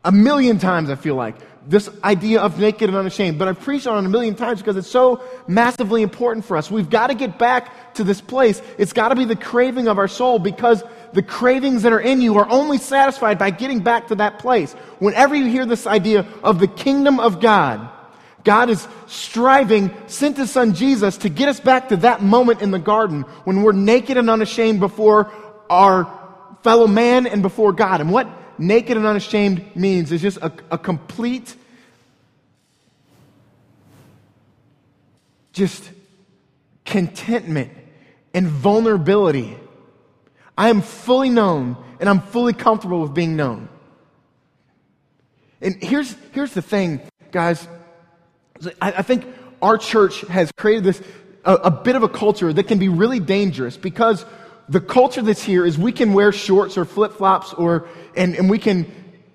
a 0.05 0.11
million 0.11 0.59
times, 0.59 0.89
I 0.89 0.97
feel 0.97 1.17
like. 1.17 1.37
This 1.67 1.89
idea 2.03 2.41
of 2.41 2.59
naked 2.59 2.89
and 2.89 2.97
unashamed. 2.97 3.39
But 3.39 3.49
I've 3.49 3.61
preached 3.61 3.87
on 3.87 4.03
it 4.03 4.07
a 4.07 4.11
million 4.11 4.35
times 4.35 4.61
because 4.61 4.77
it's 4.79 4.91
so 4.91 5.23
massively 5.47 6.03
important 6.03 6.47
for 6.47 6.57
us. 6.57 6.71
We've 6.71 6.91
got 6.91 7.09
to 7.09 7.15
get 7.15 7.39
back 7.39 7.95
to 7.95 8.05
this 8.05 8.23
place. 8.23 8.61
It's 8.79 8.93
got 8.95 9.11
to 9.11 9.17
be 9.17 9.27
the 9.27 9.37
craving 9.37 9.87
of 9.87 9.99
our 9.99 10.09
soul 10.09 10.39
because 10.39 10.83
the 11.13 11.23
cravings 11.23 11.83
that 11.83 11.93
are 11.93 12.01
in 12.01 12.23
you 12.23 12.39
are 12.39 12.49
only 12.49 12.79
satisfied 12.79 13.39
by 13.39 13.51
getting 13.51 13.81
back 13.81 14.09
to 14.09 14.15
that 14.17 14.39
place. 14.39 14.73
Whenever 14.99 15.35
you 15.35 15.47
hear 15.47 15.67
this 15.67 15.87
idea 15.87 16.27
of 16.43 16.59
the 16.59 16.67
kingdom 16.67 17.21
of 17.21 17.41
God, 17.41 17.91
God 18.45 18.69
is 18.69 18.87
striving, 19.07 19.91
sent 20.07 20.37
his 20.37 20.51
son 20.51 20.75
Jesus 20.75 21.17
to 21.19 21.31
get 21.31 21.49
us 21.49 21.61
back 21.61 21.89
to 21.89 21.97
that 21.99 22.23
moment 22.23 22.61
in 22.61 22.71
the 22.71 22.79
garden 22.79 23.23
when 23.45 23.63
we're 23.63 23.73
naked 23.73 24.19
and 24.19 24.29
unashamed 24.29 24.81
before 24.81 25.33
our 25.71 26.07
fellow 26.63 26.87
man 26.87 27.27
and 27.27 27.43
before 27.43 27.73
God. 27.73 28.03
And 28.03 28.13
what 28.13 28.29
naked 28.59 28.99
and 28.99 29.07
unashamed 29.07 29.75
means 29.75 30.13
is 30.13 30.21
just 30.21 30.37
a, 30.39 30.53
a 30.71 30.77
complete, 30.77 31.57
just 35.55 35.91
contentment 36.85 37.73
and 38.35 38.47
vulnerability. 38.47 39.57
I 40.57 40.69
am 40.69 40.83
fully 40.83 41.31
known 41.31 41.79
and 41.99 42.11
I'm 42.11 42.21
fully 42.21 42.53
comfortable 42.53 43.01
with 43.01 43.15
being 43.15 43.37
known. 43.37 43.71
And 45.63 45.83
here's, 45.83 46.15
here's 46.33 46.53
the 46.53 46.61
thing, 46.61 47.01
guys. 47.33 47.67
I, 48.81 49.03
think 49.03 49.27
our 49.61 49.79
church 49.79 50.21
has 50.23 50.53
created 50.53 50.85
this, 50.85 51.03
a, 51.45 51.55
a 51.55 51.71
bit 51.71 51.97
of 51.97 52.03
a 52.03 52.09
culture 52.09 52.53
that 52.53 52.65
can 52.65 52.79
be 52.79 52.89
really 52.89 53.21
dangerous 53.21 53.77
because 53.77 54.25
the 54.69 54.81
culture 54.81 55.23
that's 55.23 55.43
here 55.43 55.67
is 55.67 55.77
we 55.77 55.93
can 55.93 56.13
wear 56.13 56.33
shorts 56.33 56.79
or 56.79 56.85
flip 56.85 57.13
flops 57.15 57.53
or, 57.53 57.89
and, 58.17 58.35
and 58.35 58.49
we 58.49 58.59
can 58.59 58.91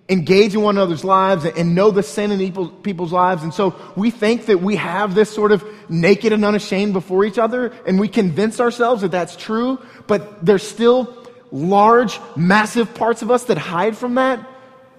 engage 0.07 0.55
in 0.55 0.61
one 0.61 0.75
another's 0.75 1.03
lives 1.03 1.45
and 1.45 1.75
know 1.75 1.91
the 1.91 2.01
sin 2.01 2.31
in 2.31 2.69
people's 2.81 3.11
lives. 3.11 3.43
And 3.43 3.53
so 3.53 3.75
we 3.95 4.09
think 4.09 4.47
that 4.47 4.59
we 4.59 4.75
have 4.77 5.13
this 5.13 5.29
sort 5.29 5.51
of 5.51 5.63
naked 5.89 6.33
and 6.33 6.43
unashamed 6.43 6.93
before 6.93 7.25
each 7.25 7.37
other 7.37 7.73
and 7.85 7.99
we 7.99 8.07
convince 8.07 8.59
ourselves 8.59 9.03
that 9.03 9.11
that's 9.11 9.35
true, 9.35 9.79
but 10.07 10.43
there's 10.43 10.67
still 10.67 11.15
large, 11.51 12.19
massive 12.35 12.93
parts 12.95 13.21
of 13.21 13.29
us 13.29 13.45
that 13.45 13.57
hide 13.57 13.95
from 13.95 14.15
that. 14.15 14.47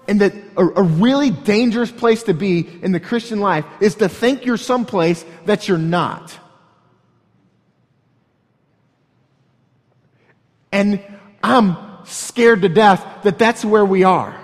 And 0.07 0.21
that 0.21 0.33
a, 0.57 0.65
a, 0.65 0.83
really 0.83 1.29
dangerous 1.29 1.91
place 1.91 2.23
to 2.23 2.33
be 2.33 2.67
in 2.81 2.91
the 2.91 2.99
Christian 2.99 3.39
life 3.39 3.65
is 3.79 3.95
to 3.95 4.09
think 4.09 4.45
you're 4.45 4.57
someplace 4.57 5.23
that 5.45 5.67
you're 5.67 5.77
not. 5.77 6.37
And 10.71 11.01
I'm 11.43 11.77
scared 12.05 12.63
to 12.63 12.69
death 12.69 13.05
that 13.23 13.37
that's 13.37 13.63
where 13.63 13.85
we 13.85 14.03
are. 14.03 14.37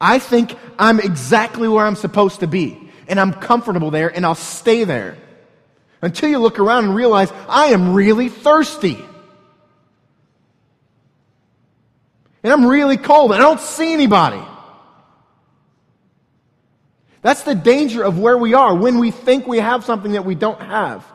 I 0.00 0.18
think 0.18 0.56
I'm 0.78 0.98
exactly 0.98 1.68
where 1.68 1.86
I'm 1.86 1.96
supposed 1.96 2.40
to 2.40 2.46
be, 2.46 2.90
and 3.06 3.20
I'm 3.20 3.32
comfortable 3.32 3.90
there, 3.90 4.08
and 4.08 4.26
I'll 4.26 4.34
stay 4.34 4.84
there 4.84 5.16
until 6.00 6.28
you 6.28 6.38
look 6.38 6.58
around 6.58 6.86
and 6.86 6.94
realize 6.94 7.32
I 7.48 7.66
am 7.66 7.94
really 7.94 8.28
thirsty. 8.28 8.98
And 12.42 12.52
I'm 12.52 12.66
really 12.66 12.96
cold 12.96 13.32
and 13.32 13.40
I 13.40 13.44
don't 13.44 13.60
see 13.60 13.92
anybody. 13.92 14.42
That's 17.22 17.44
the 17.44 17.54
danger 17.54 18.02
of 18.02 18.18
where 18.18 18.36
we 18.36 18.54
are 18.54 18.74
when 18.74 18.98
we 18.98 19.12
think 19.12 19.46
we 19.46 19.58
have 19.58 19.84
something 19.84 20.12
that 20.12 20.24
we 20.24 20.34
don't 20.34 20.60
have. 20.60 21.06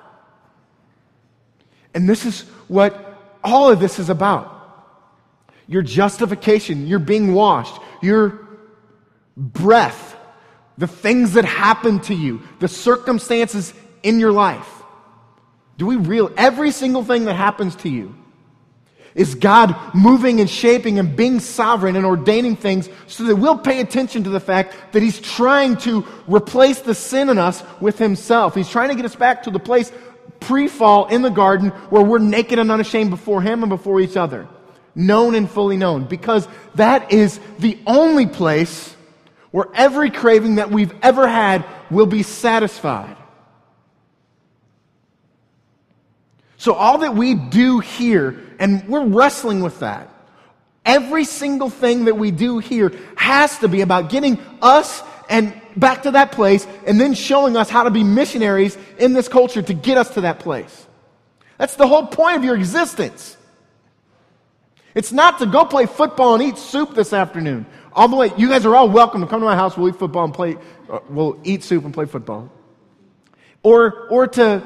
And 1.94 2.08
this 2.08 2.26
is 2.26 2.42
what 2.68 3.38
all 3.44 3.70
of 3.70 3.80
this 3.80 4.00
is 4.00 4.10
about. 4.10 4.54
Your 5.68 5.82
justification, 5.82 6.88
your 6.88 7.00
being 7.00 7.34
washed, 7.34 7.82
your 8.02 8.48
breath, 9.36 10.16
the 10.78 10.88
things 10.88 11.34
that 11.34 11.44
happen 11.44 12.00
to 12.02 12.14
you, 12.14 12.42
the 12.60 12.70
circumstances 12.70 13.74
in 14.02 14.20
your 14.20 14.32
life. 14.32 14.70
Do 15.78 15.86
we 15.86 15.98
real 15.98 16.32
every 16.38 16.72
single 16.72 17.04
thing 17.04 17.26
that 17.26 17.36
happens 17.36 17.76
to 17.78 17.90
you 17.90 18.16
is 19.18 19.34
God 19.34 19.76
moving 19.96 20.40
and 20.40 20.50
shaping 20.50 21.00
and 21.00 21.16
being 21.16 21.40
sovereign 21.40 21.96
and 21.96 22.06
ordaining 22.06 22.56
things 22.56 22.88
so 23.08 23.24
that 23.24 23.36
we'll 23.36 23.58
pay 23.58 23.82
attention 23.82 24.24
to 24.24 24.30
the 24.30 24.40
fact 24.40 24.76
that 24.94 25.02
He's 25.02 25.20
trying 25.20 25.76
to 25.78 26.06
replace 26.28 26.80
the 26.80 26.96
sin 26.96 27.28
in 27.30 27.40
us 27.40 27.64
with 27.82 27.98
Himself. 27.98 28.54
He's 28.54 28.70
trying 28.70 28.90
to 28.90 28.96
get 28.96 29.06
us 29.06 29.16
back 29.16 29.44
to 29.44 29.52
the 29.52 29.60
place 29.60 29.92
pre 30.40 30.68
fall 30.68 31.08
in 31.08 31.24
the 31.24 31.32
garden 31.32 31.70
where 31.90 32.04
we're 32.04 32.20
naked 32.20 32.60
and 32.60 32.72
unashamed 32.72 33.10
before 33.10 33.42
Him 33.42 33.64
and 33.64 33.70
before 33.70 34.00
each 34.00 34.16
other. 34.16 34.48
Known 34.94 35.34
and 35.34 35.50
fully 35.50 35.78
known. 35.78 36.06
Because 36.06 36.48
that 36.76 37.12
is 37.12 37.40
the 37.58 37.80
only 37.88 38.28
place 38.28 38.96
where 39.50 39.68
every 39.74 40.12
craving 40.12 40.56
that 40.56 40.70
we've 40.70 40.94
ever 41.02 41.28
had 41.28 41.66
will 41.90 42.06
be 42.06 42.22
satisfied. 42.22 43.18
So, 46.58 46.74
all 46.74 47.00
that 47.00 47.16
we 47.16 47.36
do 47.36 47.80
here, 47.80 48.44
and 48.60 48.88
we're 48.88 49.06
wrestling 49.06 49.62
with 49.62 49.80
that, 49.80 50.10
every 50.86 51.26
single 51.26 51.70
thing 51.70 52.06
that 52.06 52.16
we 52.16 52.32
do 52.32 52.60
here 52.60 52.92
has 53.16 53.60
to 53.60 53.68
be 53.68 53.82
about 53.82 54.10
getting 54.10 54.40
us 54.62 55.04
and 55.30 55.60
back 55.76 56.04
to 56.04 56.12
that 56.12 56.32
place 56.32 56.66
and 56.86 57.00
then 57.00 57.14
showing 57.14 57.58
us 57.58 57.70
how 57.70 57.84
to 57.84 57.92
be 57.92 58.04
missionaries 58.04 58.78
in 58.98 59.14
this 59.14 59.28
culture 59.28 59.62
to 59.62 59.74
get 59.74 59.98
us 59.98 60.14
to 60.16 60.22
that 60.22 60.40
place. 60.40 60.88
That's 61.58 61.76
the 61.76 61.88
whole 61.88 62.08
point 62.08 62.38
of 62.38 62.44
your 62.44 62.56
existence. 62.56 63.36
It's 64.96 65.12
not 65.12 65.40
to 65.40 65.46
go 65.46 65.66
play 65.66 65.86
football 65.86 66.36
and 66.36 66.44
eat 66.44 66.58
soup 66.58 66.96
this 66.96 67.14
afternoon. 67.14 67.66
All 67.94 68.08
the 68.08 68.16
way, 68.16 68.32
you 68.38 68.50
guys 68.50 68.66
are 68.66 68.76
all 68.76 68.90
welcome 68.90 69.22
to 69.22 69.28
come 69.28 69.42
to 69.42 69.46
my 69.46 69.56
house. 69.56 69.78
We'll 69.78 69.90
eat 69.90 70.00
football 70.00 70.26
and 70.26 70.34
play, 70.34 70.58
uh, 70.90 71.00
we'll 71.10 71.40
eat 71.44 71.64
soup 71.64 71.84
and 71.84 71.94
play 71.94 72.06
football. 72.06 72.52
Or, 73.64 74.08
or 74.10 74.28
to 74.28 74.64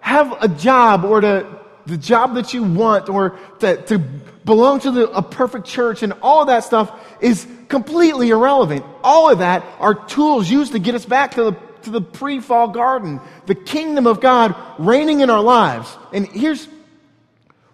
have 0.00 0.36
a 0.42 0.48
job 0.48 1.04
or 1.04 1.20
to, 1.20 1.60
the 1.86 1.96
job 1.96 2.34
that 2.34 2.52
you 2.54 2.62
want 2.62 3.08
or 3.08 3.38
to, 3.60 3.76
to 3.86 3.98
belong 3.98 4.80
to 4.80 4.90
the, 4.90 5.10
a 5.10 5.22
perfect 5.22 5.66
church 5.66 6.02
and 6.02 6.12
all 6.22 6.46
that 6.46 6.64
stuff 6.64 6.92
is 7.20 7.46
completely 7.68 8.30
irrelevant. 8.30 8.84
All 9.02 9.30
of 9.30 9.38
that 9.38 9.64
are 9.78 9.94
tools 9.94 10.50
used 10.50 10.72
to 10.72 10.78
get 10.78 10.94
us 10.94 11.04
back 11.04 11.34
to 11.34 11.44
the, 11.44 11.52
to 11.82 11.90
the 11.90 12.00
pre-fall 12.00 12.68
garden, 12.68 13.20
the 13.46 13.54
kingdom 13.54 14.06
of 14.06 14.20
God 14.20 14.54
reigning 14.78 15.20
in 15.20 15.30
our 15.30 15.42
lives. 15.42 15.96
And 16.12 16.26
here's, 16.28 16.68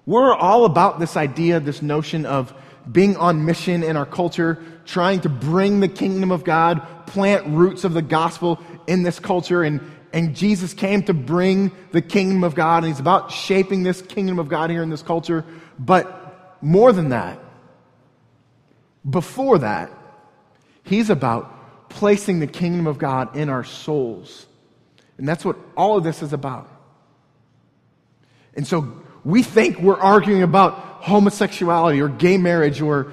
we're 0.05 0.35
all 0.35 0.65
about 0.65 1.01
this 1.01 1.17
idea, 1.17 1.61
this 1.61 1.83
notion 1.83 2.27
of 2.27 2.55
being 2.91 3.17
on 3.17 3.45
mission 3.45 3.83
in 3.83 3.97
our 3.97 4.07
culture, 4.07 4.63
trying 4.85 5.21
to 5.21 5.29
bring 5.29 5.81
the 5.81 5.89
kingdom 5.89 6.31
of 6.31 6.45
God, 6.45 6.87
plant 7.07 7.47
roots 7.47 7.85
of 7.85 7.95
the 7.95 8.03
gospel 8.03 8.61
in 8.87 9.03
this 9.03 9.19
culture 9.19 9.63
and, 9.63 9.81
and 10.17 10.35
Jesus 10.35 10.73
came 10.73 11.03
to 11.03 11.13
bring 11.13 11.71
the 11.93 12.01
kingdom 12.01 12.43
of 12.43 12.55
God, 12.55 12.79
and 12.79 12.87
He's 12.87 13.01
about 13.01 13.31
shaping 13.31 13.83
this 13.83 14.01
kingdom 14.01 14.39
of 14.39 14.49
God 14.49 14.71
here 14.71 14.83
in 14.83 14.89
this 14.89 15.03
culture. 15.03 15.45
But 15.79 16.57
more 16.63 16.91
than 16.95 17.11
that, 17.11 17.39
before 19.09 19.59
that, 19.59 19.91
He's 20.85 21.11
about 21.11 21.91
placing 21.91 22.41
the 22.41 22.47
kingdom 22.47 22.87
of 22.87 22.97
God 22.97 23.37
in 23.37 23.51
our 23.51 23.63
souls. 23.63 24.47
And 25.19 25.29
that's 25.29 25.45
what 25.45 25.59
all 25.77 25.99
of 25.99 26.05
this 26.05 26.23
is 26.23 26.33
about. 26.33 26.67
And 28.55 28.67
so 28.67 28.91
we 29.23 29.43
think 29.43 29.81
we're 29.81 30.01
arguing 30.01 30.43
about 30.43 30.73
homosexuality 31.03 32.01
or 32.01 32.09
gay 32.09 32.39
marriage 32.39 32.81
or 32.81 33.13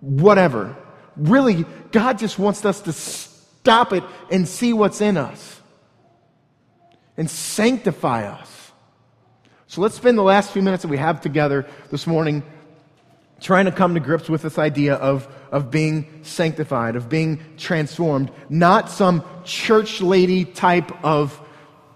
whatever. 0.00 0.76
Really, 1.16 1.64
God 1.90 2.18
just 2.18 2.38
wants 2.38 2.66
us 2.66 2.82
to 2.82 2.92
stop 2.92 3.94
it 3.94 4.04
and 4.30 4.46
see 4.46 4.74
what's 4.74 5.00
in 5.00 5.16
us 5.16 5.60
and 7.22 7.30
sanctify 7.30 8.24
us. 8.26 8.72
So 9.68 9.80
let's 9.80 9.94
spend 9.94 10.18
the 10.18 10.24
last 10.24 10.50
few 10.50 10.60
minutes 10.60 10.82
that 10.82 10.88
we 10.88 10.96
have 10.96 11.20
together 11.20 11.68
this 11.88 12.04
morning 12.04 12.42
trying 13.40 13.66
to 13.66 13.70
come 13.70 13.94
to 13.94 14.00
grips 14.00 14.28
with 14.28 14.42
this 14.42 14.58
idea 14.58 14.94
of, 14.94 15.28
of 15.52 15.70
being 15.70 16.24
sanctified, 16.24 16.96
of 16.96 17.08
being 17.08 17.40
transformed, 17.56 18.32
not 18.48 18.90
some 18.90 19.22
church 19.44 20.00
lady 20.00 20.44
type 20.44 20.90
of 21.04 21.40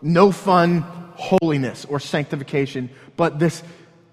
no 0.00 0.30
fun 0.30 0.82
holiness 1.16 1.84
or 1.86 1.98
sanctification, 1.98 2.88
but 3.16 3.40
this 3.40 3.64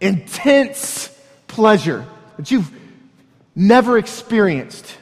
intense 0.01 1.15
pleasure 1.45 2.07
that 2.37 2.49
you've 2.49 2.71
never 3.55 3.99
experienced 3.99 4.97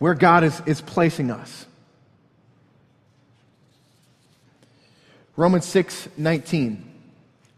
where 0.00 0.14
God 0.14 0.42
is, 0.42 0.60
is 0.66 0.80
placing 0.80 1.30
us. 1.30 1.66
Romans 5.36 5.64
6 5.66 6.08
19. 6.16 6.88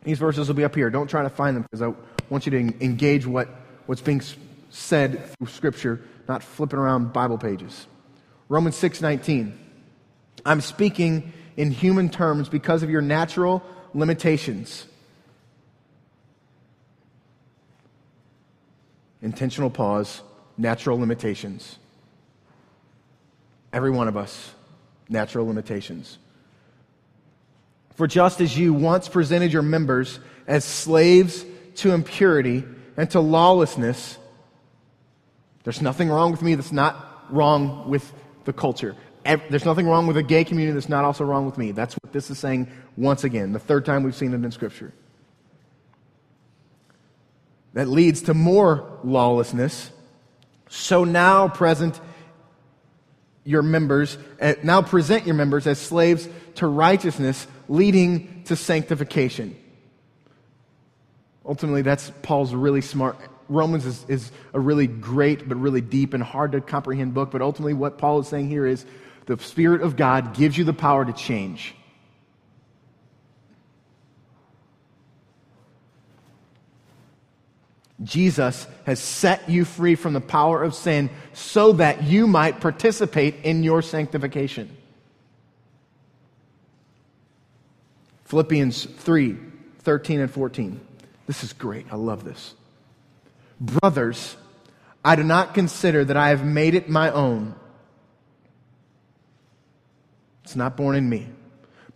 These 0.05 0.19
verses 0.19 0.49
will 0.49 0.55
be 0.55 0.65
up 0.65 0.75
here. 0.75 0.91
Don't 0.91 1.09
try 1.09 1.23
to 1.23 1.31
find 1.31 1.57
them 1.57 1.63
because 1.63 1.83
I 1.83 1.95
want 2.29 2.47
you 2.47 2.51
to 2.51 2.59
engage 2.85 3.27
what, 3.27 3.49
what's 3.87 4.03
being 4.03 4.23
said 4.71 5.25
through 5.31 5.49
Scripture, 5.49 6.01
not 6.29 6.43
flipping 6.43 6.79
around 6.79 7.13
Bible 7.13 7.39
pages. 7.39 7.87
Romans 8.49 8.77
6 8.77 9.01
19. 9.01 9.59
I'm 10.45 10.61
speaking 10.61 11.33
in 11.57 11.71
human 11.71 12.11
terms 12.11 12.49
because 12.49 12.83
of 12.83 12.91
your 12.91 13.01
natural 13.01 13.63
limitations. 13.95 14.87
Intentional 19.23 19.71
pause, 19.71 20.21
natural 20.59 20.99
limitations. 20.99 21.79
Every 23.73 23.91
one 23.91 24.07
of 24.07 24.17
us, 24.17 24.53
natural 25.09 25.47
limitations. 25.47 26.19
For 27.95 28.07
just 28.07 28.41
as 28.41 28.59
you 28.59 28.75
once 28.75 29.09
presented 29.09 29.53
your 29.53 29.63
members 29.63 30.19
as 30.47 30.65
slaves 30.65 31.45
to 31.77 31.93
impurity 31.93 32.65
and 32.97 33.11
to 33.11 33.21
lawlessness, 33.21 34.19
there's 35.63 35.81
nothing 35.81 36.09
wrong 36.09 36.31
with 36.31 36.43
me 36.43 36.55
that's 36.55 36.73
not 36.73 37.25
wrong 37.31 37.89
with 37.89 38.13
the 38.45 38.53
culture. 38.53 38.97
There's 39.25 39.65
nothing 39.65 39.87
wrong 39.87 40.07
with 40.07 40.17
a 40.19 40.23
gay 40.23 40.45
community 40.45 40.75
that's 40.75 40.89
not 40.89 41.05
also 41.05 41.25
wrong 41.25 41.47
with 41.47 41.57
me. 41.57 41.73
That's 41.73 41.95
what 41.95 42.13
this 42.13 42.31
is 42.31 42.39
saying 42.39 42.71
once 42.97 43.25
again, 43.25 43.53
the 43.53 43.59
third 43.59 43.87
time 43.87 44.03
we've 44.03 44.15
seen 44.15 44.35
it 44.35 44.45
in 44.45 44.51
Scripture. 44.51 44.93
That 47.73 47.89
leads 47.89 48.23
to 48.23 48.35
more 48.35 48.99
lawlessness. 49.03 49.91
So 50.69 51.05
now 51.05 51.49
present 51.49 51.99
your 53.45 53.63
members, 53.63 54.17
eh, 54.41 54.55
now 54.63 54.83
present 54.83 55.27
your 55.27 55.35
members 55.35 55.67
as 55.67 55.79
slaves 55.79 56.29
to 56.57 56.67
righteousness, 56.67 57.47
leading 57.69 58.43
to 58.45 58.57
sanctification. 58.57 59.57
Ultimately, 61.47 61.83
that's 61.83 62.11
Paul's 62.23 62.55
really 62.55 62.81
smart. 62.81 63.17
Romans 63.49 63.85
is, 63.85 64.05
is 64.09 64.33
a 64.55 64.61
really 64.61 64.87
great, 64.87 65.47
but 65.47 65.57
really 65.57 65.83
deep 65.83 66.15
and 66.15 66.23
hard 66.23 66.53
to 66.53 66.61
comprehend 66.61 67.13
book. 67.13 67.31
But 67.31 67.43
ultimately, 67.43 67.75
what 67.75 67.99
Paul 67.99 68.21
is 68.21 68.29
saying 68.29 68.49
here 68.49 68.67
is 68.67 68.87
the 69.27 69.39
Spirit 69.39 69.83
of 69.83 69.97
God 69.97 70.35
gives 70.35 70.57
you 70.57 70.65
the 70.65 70.73
power 70.73 71.05
to 71.05 71.13
change. 71.13 71.75
Jesus 78.05 78.67
has 78.85 79.01
set 79.01 79.49
you 79.49 79.65
free 79.65 79.95
from 79.95 80.13
the 80.13 80.21
power 80.21 80.63
of 80.63 80.75
sin 80.75 81.11
so 81.33 81.73
that 81.73 82.05
you 82.05 82.27
might 82.27 82.61
participate 82.61 83.37
in 83.45 83.65
your 83.65 83.83
sanctification. 83.83 84.77
Philippians 88.25 88.85
3 88.85 89.37
13 89.79 90.21
and 90.21 90.31
14. 90.31 90.81
This 91.27 91.45
is 91.45 91.53
great. 91.53 91.87
I 91.91 91.97
love 91.97 92.25
this. 92.25 92.55
Brothers, 93.61 94.37
I 95.05 95.15
do 95.15 95.23
not 95.23 95.53
consider 95.53 96.05
that 96.05 96.17
I 96.17 96.31
have 96.31 96.45
made 96.45 96.75
it 96.75 96.89
my 96.89 97.11
own. 97.11 97.55
It's 100.43 100.57
not 100.57 100.77
born 100.77 100.97
in 100.97 101.09
me. 101.09 101.29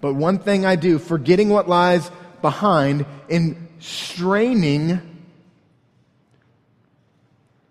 But 0.01 0.15
one 0.15 0.39
thing 0.39 0.65
I 0.65 0.77
do, 0.77 0.99
forgetting 0.99 1.49
what 1.49 1.69
lies 1.69 2.11
behind, 2.41 3.07
in 3.29 3.69
straining. 3.81 5.18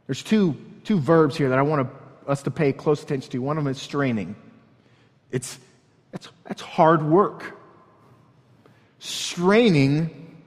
There's 0.07 0.23
two, 0.23 0.55
two 0.83 0.99
verbs 0.99 1.37
here 1.37 1.49
that 1.49 1.59
I 1.59 1.61
want 1.61 1.87
to, 1.87 2.29
us 2.31 2.43
to 2.43 2.51
pay 2.51 2.73
close 2.73 3.03
attention 3.03 3.31
to. 3.31 3.37
One 3.39 3.57
of 3.57 3.63
them 3.63 3.71
is 3.71 3.81
straining. 3.81 4.35
It's, 5.31 5.59
it's, 6.13 6.29
it's 6.49 6.61
hard 6.61 7.03
work 7.03 7.57
straining 8.99 10.37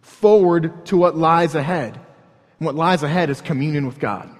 forward 0.00 0.86
to 0.86 0.96
what 0.96 1.16
lies 1.16 1.54
ahead. 1.54 1.94
And 1.94 2.66
what 2.66 2.74
lies 2.74 3.02
ahead 3.02 3.30
is 3.30 3.40
communion 3.40 3.86
with 3.86 3.98
God. 3.98 4.30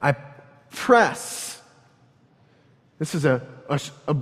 I 0.00 0.14
press. 0.70 1.60
This 2.98 3.14
is 3.14 3.24
a, 3.24 3.46
a, 3.68 3.80
a 4.08 4.16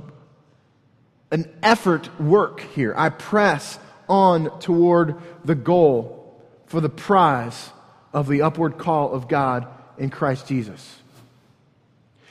an 1.31 1.53
effort 1.63 2.21
work 2.21 2.61
here. 2.61 2.95
I 2.97 3.09
press 3.09 3.79
on 4.09 4.57
toward 4.61 5.17
the 5.45 5.57
goal 5.57 6.41
for 6.67 6.81
the 6.81 6.89
prize 6.89 7.71
of 8.15 8.29
the 8.29 8.43
upward 8.43 8.79
call 8.79 9.13
of 9.13 9.29
God 9.29 9.67
in 9.99 10.09
Christ 10.09 10.47
Jesus. 10.47 11.01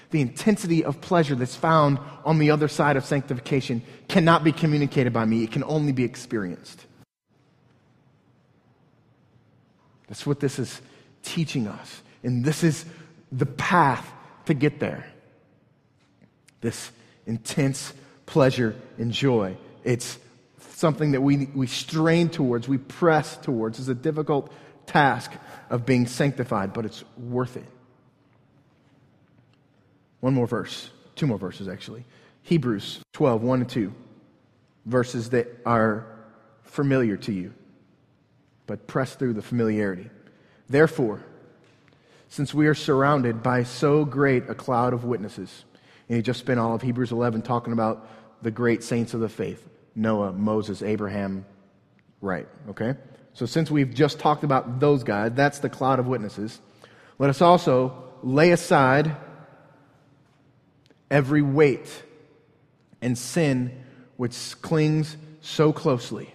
The 0.09 0.21
intensity 0.21 0.83
of 0.83 1.01
pleasure 1.01 1.35
that's 1.35 1.55
found 1.55 1.99
on 2.23 2.39
the 2.39 2.51
other 2.51 2.67
side 2.67 2.95
of 2.97 3.05
sanctification 3.05 3.83
cannot 4.07 4.43
be 4.43 4.51
communicated 4.51 5.11
by 5.11 5.25
me, 5.25 5.43
it 5.43 5.51
can 5.51 5.63
only 5.65 5.91
be 5.91 6.03
experienced. 6.03 6.85
That's 10.07 10.25
what 10.25 10.39
this 10.39 10.59
is 10.59 10.81
teaching 11.23 11.67
us. 11.67 12.01
And 12.23 12.45
this 12.45 12.63
is 12.63 12.85
the 13.31 13.45
path 13.45 14.09
to 14.45 14.53
get 14.53 14.79
there. 14.79 15.05
This 16.61 16.91
intense 17.25 17.93
pleasure 18.25 18.75
and 18.97 19.11
joy. 19.11 19.57
It's 19.83 20.19
something 20.59 21.11
that 21.11 21.21
we, 21.21 21.47
we 21.55 21.67
strain 21.67 22.29
towards, 22.29 22.67
we 22.67 22.77
press 22.77 23.37
towards. 23.37 23.79
It's 23.79 23.87
a 23.87 23.95
difficult 23.95 24.51
task 24.85 25.31
of 25.69 25.85
being 25.85 26.07
sanctified, 26.07 26.73
but 26.73 26.85
it's 26.85 27.03
worth 27.17 27.57
it. 27.57 27.65
One 30.19 30.33
more 30.33 30.47
verse, 30.47 30.89
two 31.15 31.27
more 31.27 31.37
verses 31.37 31.67
actually. 31.67 32.05
Hebrews 32.43 32.99
12, 33.13 33.41
1 33.41 33.61
and 33.61 33.69
2. 33.69 33.93
Verses 34.85 35.29
that 35.29 35.47
are 35.65 36.05
familiar 36.63 37.15
to 37.15 37.31
you, 37.31 37.53
but 38.67 38.87
press 38.87 39.15
through 39.15 39.33
the 39.33 39.41
familiarity. 39.41 40.09
Therefore, 40.67 41.23
since 42.29 42.53
we 42.53 42.67
are 42.67 42.73
surrounded 42.73 43.43
by 43.43 43.63
so 43.63 44.03
great 44.03 44.49
a 44.49 44.55
cloud 44.55 44.91
of 44.93 45.03
witnesses, 45.03 45.65
and 46.09 46.17
he 46.17 46.21
just 46.21 46.39
spent 46.39 46.59
all 46.59 46.73
of 46.73 46.81
Hebrews 46.81 47.11
11 47.11 47.43
talking 47.43 47.73
about 47.73 48.09
the 48.41 48.51
great 48.51 48.83
saints 48.83 49.13
of 49.13 49.19
the 49.19 49.29
faith 49.29 49.69
Noah, 49.95 50.33
Moses, 50.33 50.81
Abraham, 50.81 51.45
right, 52.19 52.47
okay? 52.69 52.95
So 53.33 53.45
since 53.45 53.71
we've 53.71 53.93
just 53.93 54.19
talked 54.19 54.43
about 54.43 54.79
those 54.79 55.03
guys, 55.03 55.31
that's 55.33 55.59
the 55.59 55.69
cloud 55.69 55.99
of 55.99 56.07
witnesses. 56.07 56.59
Let 57.17 57.29
us 57.29 57.41
also 57.41 58.03
lay 58.21 58.51
aside 58.51 59.15
every 61.09 61.41
weight 61.41 62.03
and 63.01 63.17
sin 63.17 63.83
which 64.17 64.55
clings 64.61 65.17
so 65.41 65.73
closely. 65.73 66.33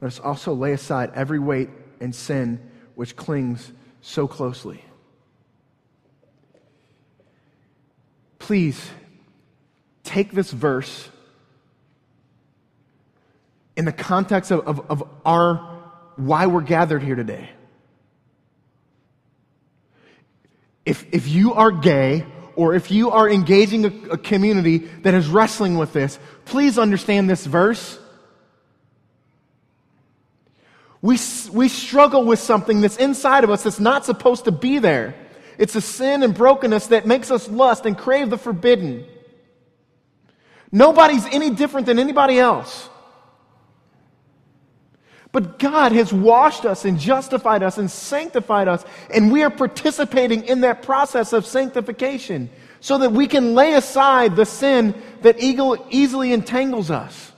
Let 0.00 0.08
us 0.08 0.20
also 0.20 0.52
lay 0.52 0.72
aside 0.72 1.12
every 1.14 1.38
weight 1.38 1.70
and 1.98 2.14
sin 2.14 2.60
which 2.94 3.16
clings 3.16 3.72
so 4.02 4.28
closely. 4.28 4.84
Please 8.38 8.90
take 10.04 10.30
this 10.30 10.50
verse 10.50 11.08
in 13.76 13.84
the 13.84 13.92
context 13.92 14.50
of, 14.52 14.68
of, 14.68 14.90
of 14.90 15.08
our 15.24 15.56
why 16.16 16.46
we're 16.46 16.60
gathered 16.60 17.02
here 17.02 17.16
today. 17.16 17.50
If, 20.86 21.06
if 21.12 21.26
you 21.28 21.54
are 21.54 21.70
gay 21.70 22.26
or 22.56 22.74
if 22.74 22.90
you 22.90 23.10
are 23.10 23.28
engaging 23.28 23.84
a, 23.84 24.12
a 24.12 24.18
community 24.18 24.78
that 24.78 25.14
is 25.14 25.28
wrestling 25.28 25.76
with 25.76 25.92
this, 25.92 26.18
please 26.44 26.78
understand 26.78 27.28
this 27.28 27.44
verse. 27.44 27.98
We, 31.02 31.18
we 31.52 31.68
struggle 31.68 32.24
with 32.24 32.38
something 32.38 32.80
that's 32.80 32.96
inside 32.96 33.44
of 33.44 33.50
us 33.50 33.64
that's 33.64 33.80
not 33.80 34.04
supposed 34.04 34.44
to 34.44 34.52
be 34.52 34.78
there. 34.78 35.14
It's 35.58 35.74
a 35.74 35.80
sin 35.80 36.22
and 36.22 36.34
brokenness 36.34 36.88
that 36.88 37.06
makes 37.06 37.30
us 37.30 37.48
lust 37.48 37.86
and 37.86 37.96
crave 37.96 38.30
the 38.30 38.38
forbidden. 38.38 39.06
Nobody's 40.74 41.24
any 41.26 41.50
different 41.50 41.86
than 41.86 42.00
anybody 42.00 42.40
else. 42.40 42.88
But 45.30 45.60
God 45.60 45.92
has 45.92 46.12
washed 46.12 46.64
us 46.64 46.84
and 46.84 46.98
justified 46.98 47.62
us 47.62 47.78
and 47.78 47.88
sanctified 47.88 48.66
us, 48.66 48.84
and 49.08 49.30
we 49.30 49.44
are 49.44 49.50
participating 49.50 50.44
in 50.44 50.62
that 50.62 50.82
process 50.82 51.32
of 51.32 51.46
sanctification 51.46 52.50
so 52.80 52.98
that 52.98 53.12
we 53.12 53.28
can 53.28 53.54
lay 53.54 53.74
aside 53.74 54.34
the 54.34 54.44
sin 54.44 55.00
that 55.22 55.36
easily 55.38 56.32
entangles 56.32 56.90
us. 56.90 57.30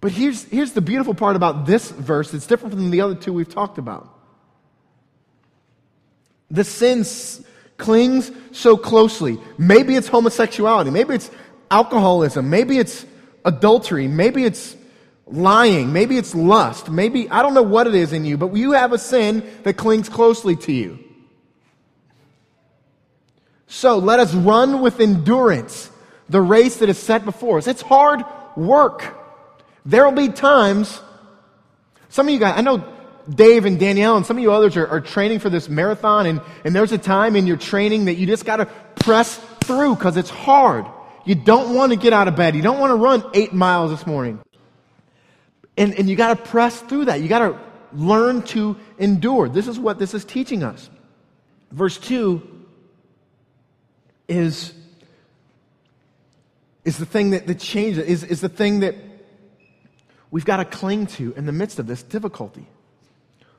But 0.00 0.10
here's, 0.10 0.42
here's 0.42 0.72
the 0.72 0.80
beautiful 0.80 1.14
part 1.14 1.36
about 1.36 1.66
this 1.66 1.88
verse 1.92 2.34
it's 2.34 2.48
different 2.48 2.74
from 2.74 2.90
the 2.90 3.00
other 3.00 3.14
two 3.14 3.32
we've 3.32 3.48
talked 3.48 3.78
about. 3.78 4.12
The 6.50 6.64
sin 6.64 7.04
clings 7.80 8.30
so 8.52 8.76
closely. 8.76 9.38
Maybe 9.58 9.96
it's 9.96 10.06
homosexuality. 10.06 10.90
Maybe 10.90 11.14
it's 11.14 11.30
alcoholism. 11.70 12.48
Maybe 12.48 12.78
it's 12.78 13.04
adultery. 13.44 14.06
Maybe 14.06 14.44
it's 14.44 14.76
lying. 15.26 15.92
Maybe 15.92 16.16
it's 16.16 16.34
lust. 16.34 16.90
Maybe, 16.90 17.28
I 17.30 17.42
don't 17.42 17.54
know 17.54 17.62
what 17.62 17.86
it 17.86 17.94
is 17.94 18.12
in 18.12 18.24
you, 18.24 18.36
but 18.36 18.54
you 18.54 18.72
have 18.72 18.92
a 18.92 18.98
sin 18.98 19.42
that 19.64 19.74
clings 19.74 20.08
closely 20.08 20.56
to 20.56 20.72
you. 20.72 20.98
So 23.66 23.98
let 23.98 24.20
us 24.20 24.34
run 24.34 24.80
with 24.80 25.00
endurance 25.00 25.90
the 26.28 26.40
race 26.40 26.76
that 26.76 26.88
is 26.88 26.98
set 26.98 27.24
before 27.24 27.58
us. 27.58 27.66
It's 27.66 27.82
hard 27.82 28.24
work. 28.56 29.16
There 29.86 30.04
will 30.04 30.12
be 30.12 30.28
times, 30.28 31.00
some 32.08 32.26
of 32.26 32.32
you 32.32 32.38
guys, 32.38 32.54
I 32.56 32.60
know 32.60 32.84
Dave 33.28 33.64
and 33.64 33.78
Danielle 33.78 34.16
and 34.16 34.24
some 34.24 34.36
of 34.36 34.42
you 34.42 34.52
others 34.52 34.76
are, 34.76 34.86
are 34.86 35.00
training 35.00 35.38
for 35.38 35.50
this 35.50 35.68
marathon, 35.68 36.26
and, 36.26 36.40
and 36.64 36.74
there's 36.74 36.92
a 36.92 36.98
time 36.98 37.36
in 37.36 37.46
your 37.46 37.56
training 37.56 38.06
that 38.06 38.14
you 38.14 38.26
just 38.26 38.44
got 38.44 38.56
to 38.56 38.66
press 38.96 39.36
through 39.60 39.94
because 39.94 40.16
it's 40.16 40.30
hard. 40.30 40.86
You 41.24 41.34
don't 41.34 41.74
want 41.74 41.92
to 41.92 41.98
get 41.98 42.12
out 42.12 42.28
of 42.28 42.36
bed. 42.36 42.56
You 42.56 42.62
don't 42.62 42.78
want 42.78 42.90
to 42.90 42.96
run 42.96 43.22
eight 43.34 43.52
miles 43.52 43.90
this 43.90 44.06
morning. 44.06 44.40
And, 45.76 45.94
and 45.94 46.08
you 46.08 46.16
got 46.16 46.36
to 46.36 46.42
press 46.50 46.80
through 46.80 47.06
that. 47.06 47.20
You 47.20 47.28
got 47.28 47.40
to 47.40 47.58
learn 47.92 48.42
to 48.42 48.76
endure. 48.98 49.48
This 49.48 49.68
is 49.68 49.78
what 49.78 49.98
this 49.98 50.14
is 50.14 50.24
teaching 50.24 50.62
us. 50.62 50.90
Verse 51.70 51.98
2 51.98 52.66
is, 54.28 54.72
is 56.84 56.98
the 56.98 57.06
thing 57.06 57.30
that, 57.30 57.46
that 57.46 57.60
changes, 57.60 58.04
is, 58.06 58.24
is 58.24 58.40
the 58.40 58.48
thing 58.48 58.80
that 58.80 58.94
we've 60.30 60.44
got 60.44 60.56
to 60.56 60.64
cling 60.64 61.06
to 61.06 61.32
in 61.34 61.46
the 61.46 61.52
midst 61.52 61.78
of 61.78 61.86
this 61.86 62.02
difficulty 62.02 62.66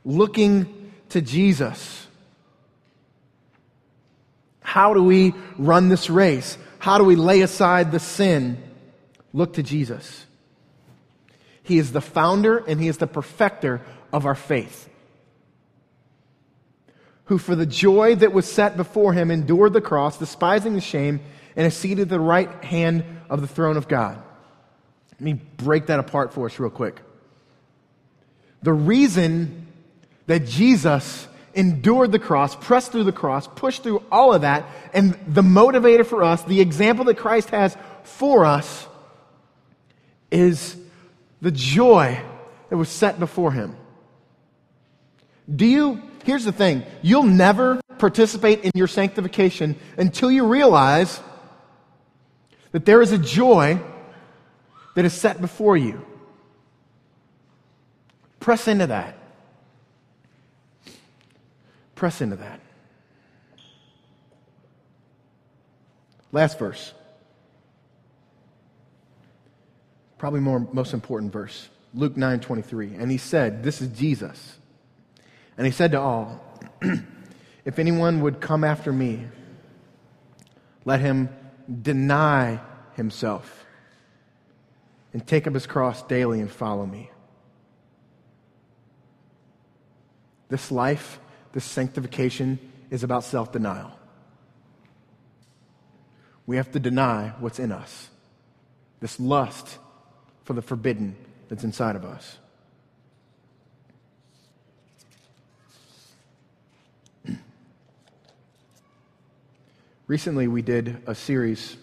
looking 0.04 0.92
to 1.10 1.22
Jesus. 1.22 2.08
How 4.62 4.94
do 4.94 5.04
we 5.04 5.34
run 5.58 5.90
this 5.90 6.10
race? 6.10 6.58
How 6.80 6.98
do 6.98 7.04
we 7.04 7.16
lay 7.16 7.42
aside 7.42 7.92
the 7.92 8.00
sin? 8.00 8.62
Look 9.34 9.54
to 9.54 9.64
Jesus. 9.64 10.26
He 11.64 11.78
is 11.78 11.92
the 11.92 12.02
founder 12.02 12.58
and 12.58 12.80
he 12.80 12.88
is 12.88 12.98
the 12.98 13.08
perfecter 13.08 13.82
of 14.12 14.26
our 14.26 14.36
faith. 14.36 14.90
Who, 17.26 17.38
for 17.38 17.56
the 17.56 17.66
joy 17.66 18.16
that 18.16 18.34
was 18.34 18.52
set 18.52 18.76
before 18.76 19.14
him, 19.14 19.32
endured 19.32 19.74
the 19.74 19.82
cross, 19.82 20.18
despising 20.18 20.74
the 20.74 20.82
shame, 20.82 21.22
and 21.56 21.68
is 21.68 21.76
seated 21.76 22.04
at 22.04 22.10
the 22.10 22.20
right 22.20 22.64
hand 22.64 23.04
of 23.30 23.42
the 23.42 23.48
throne 23.48 23.78
of 23.78 23.88
God. 23.88 24.22
Let 25.14 25.22
me 25.22 25.34
break 25.34 25.86
that 25.86 26.00
apart 26.00 26.34
for 26.34 26.46
us 26.48 26.60
real 26.60 26.70
quick. 26.70 27.00
The 28.64 28.74
reason 28.74 29.61
that 30.32 30.48
Jesus 30.48 31.28
endured 31.54 32.14
the 32.14 32.18
cross, 32.18 32.56
pressed 32.56 32.94
through 32.94 33.04
the 33.04 33.12
cross, 33.12 33.48
pushed 33.48 33.84
through 33.84 34.02
all 34.10 34.34
of 34.34 34.44
that, 34.44 34.66
and 34.94 35.20
the 35.28 35.42
motivator 35.42 36.06
for 36.06 36.24
us, 36.24 36.42
the 36.44 36.62
example 36.62 37.04
that 37.04 37.18
Christ 37.18 37.50
has 37.50 37.76
for 38.04 38.46
us, 38.46 38.88
is 40.32 40.78
the 41.42 41.52
joy 41.52 42.18
that 42.70 42.78
was 42.78 42.88
set 42.88 43.20
before 43.20 43.52
him. 43.52 43.76
Do 45.54 45.66
you, 45.66 46.02
here's 46.24 46.46
the 46.46 46.54
thing, 46.54 46.84
you'll 47.02 47.24
never 47.24 47.82
participate 47.98 48.64
in 48.64 48.72
your 48.74 48.88
sanctification 48.88 49.76
until 49.98 50.32
you 50.32 50.48
realize 50.48 51.20
that 52.72 52.86
there 52.86 53.02
is 53.02 53.12
a 53.12 53.18
joy 53.18 53.82
that 54.96 55.04
is 55.04 55.12
set 55.12 55.42
before 55.42 55.76
you. 55.76 56.06
Press 58.40 58.70
into 58.70 58.88
that. 58.88 59.18
Press 62.02 62.20
into 62.20 62.38
that. 62.38 62.60
Last 66.32 66.58
verse. 66.58 66.96
Probably 70.18 70.40
more 70.40 70.68
most 70.74 70.96
important 70.96 71.32
verse. 71.32 71.70
Luke 71.94 72.18
9 72.18 72.40
23. 72.40 72.96
And 72.96 73.12
he 73.12 73.20
said, 73.20 73.62
This 73.62 73.84
is 73.84 73.90
Jesus. 73.90 74.58
And 75.56 75.68
he 75.68 75.72
said 75.72 75.92
to 75.92 76.00
all, 76.00 76.44
If 77.66 77.78
anyone 77.78 78.22
would 78.22 78.42
come 78.42 78.64
after 78.64 78.92
me, 78.92 79.28
let 80.86 81.02
him 81.02 81.30
deny 81.84 82.62
himself 82.96 83.64
and 85.14 85.28
take 85.28 85.46
up 85.46 85.54
his 85.54 85.68
cross 85.68 86.02
daily 86.02 86.42
and 86.42 86.50
follow 86.50 86.88
me. 86.88 87.12
This 90.50 90.72
life, 90.72 91.20
this 91.54 91.66
sanctification, 91.66 92.60
is 92.90 93.04
about 93.04 93.24
self 93.24 93.52
denial. 93.52 93.92
We 96.46 96.58
have 96.58 96.72
to 96.72 96.80
deny 96.80 97.34
what's 97.40 97.60
in 97.60 97.72
us 97.72 98.10
this 99.00 99.20
lust 99.20 99.80
for 100.44 100.54
the 100.54 100.62
forbidden 100.62 101.16
that's 101.50 101.64
inside 101.64 101.96
of 101.96 102.06
us. 102.06 102.38
Recently, 110.08 110.48
we 110.48 110.62
did 110.62 111.02
a 111.08 111.16
series 111.16 111.76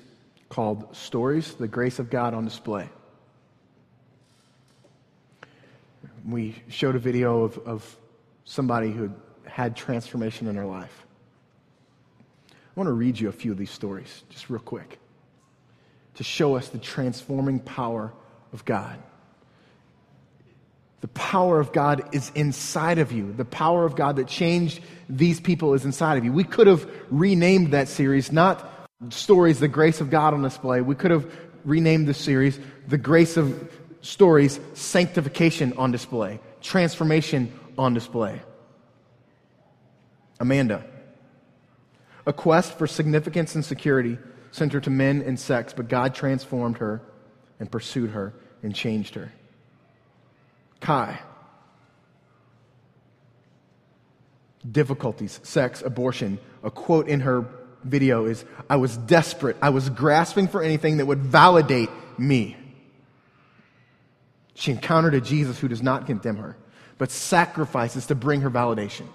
called 0.48 0.96
Stories 0.96 1.54
The 1.54 1.68
Grace 1.68 1.98
of 1.98 2.08
God 2.08 2.34
on 2.34 2.44
Display. 2.44 2.88
We 6.26 6.62
showed 6.68 6.94
a 6.94 7.00
video 7.00 7.42
of, 7.42 7.58
of 7.58 7.96
somebody 8.44 8.90
who 8.90 9.12
had 9.58 9.74
transformation 9.74 10.46
in 10.46 10.54
their 10.54 10.66
life. 10.66 11.04
I 12.48 12.54
want 12.76 12.86
to 12.86 12.92
read 12.92 13.18
you 13.18 13.28
a 13.28 13.32
few 13.32 13.50
of 13.50 13.58
these 13.58 13.72
stories, 13.72 14.22
just 14.30 14.48
real 14.48 14.60
quick, 14.60 15.00
to 16.14 16.22
show 16.22 16.54
us 16.54 16.68
the 16.68 16.78
transforming 16.78 17.58
power 17.58 18.12
of 18.52 18.64
God. 18.64 19.02
The 21.00 21.08
power 21.08 21.58
of 21.58 21.72
God 21.72 22.08
is 22.12 22.30
inside 22.36 22.98
of 22.98 23.10
you. 23.10 23.32
The 23.32 23.44
power 23.44 23.84
of 23.84 23.96
God 23.96 24.14
that 24.14 24.28
changed 24.28 24.78
these 25.08 25.40
people 25.40 25.74
is 25.74 25.84
inside 25.84 26.18
of 26.18 26.24
you. 26.24 26.32
We 26.32 26.44
could 26.44 26.68
have 26.68 26.88
renamed 27.10 27.72
that 27.72 27.88
series, 27.88 28.30
not 28.30 28.88
Stories, 29.08 29.58
the 29.58 29.66
Grace 29.66 30.00
of 30.00 30.08
God 30.08 30.34
on 30.34 30.42
Display. 30.42 30.82
We 30.82 30.94
could 30.94 31.10
have 31.10 31.26
renamed 31.64 32.06
the 32.06 32.14
series, 32.14 32.60
The 32.86 32.98
Grace 32.98 33.36
of 33.36 33.72
Stories, 34.02 34.60
Sanctification 34.74 35.72
on 35.76 35.90
Display, 35.90 36.38
Transformation 36.60 37.52
on 37.76 37.92
Display. 37.92 38.40
Amanda. 40.40 40.84
A 42.26 42.32
quest 42.32 42.76
for 42.76 42.86
significance 42.86 43.54
and 43.54 43.64
security 43.64 44.18
centered 44.50 44.84
to 44.84 44.90
men 44.90 45.22
and 45.22 45.38
sex, 45.38 45.72
but 45.72 45.88
God 45.88 46.14
transformed 46.14 46.78
her 46.78 47.00
and 47.60 47.70
pursued 47.70 48.10
her 48.10 48.34
and 48.62 48.74
changed 48.74 49.14
her. 49.14 49.32
Kai. 50.80 51.20
Difficulties, 54.70 55.40
sex, 55.42 55.82
abortion. 55.82 56.38
A 56.62 56.70
quote 56.70 57.08
in 57.08 57.20
her 57.20 57.46
video 57.84 58.26
is 58.26 58.44
I 58.68 58.76
was 58.76 58.96
desperate. 58.96 59.56
I 59.62 59.70
was 59.70 59.88
grasping 59.88 60.48
for 60.48 60.62
anything 60.62 60.98
that 60.98 61.06
would 61.06 61.20
validate 61.20 61.90
me. 62.18 62.56
She 64.54 64.72
encountered 64.72 65.14
a 65.14 65.20
Jesus 65.20 65.58
who 65.58 65.68
does 65.68 65.82
not 65.82 66.06
condemn 66.06 66.36
her, 66.36 66.56
but 66.98 67.10
sacrifices 67.10 68.06
to 68.06 68.14
bring 68.14 68.40
her 68.40 68.50
validation. 68.50 69.06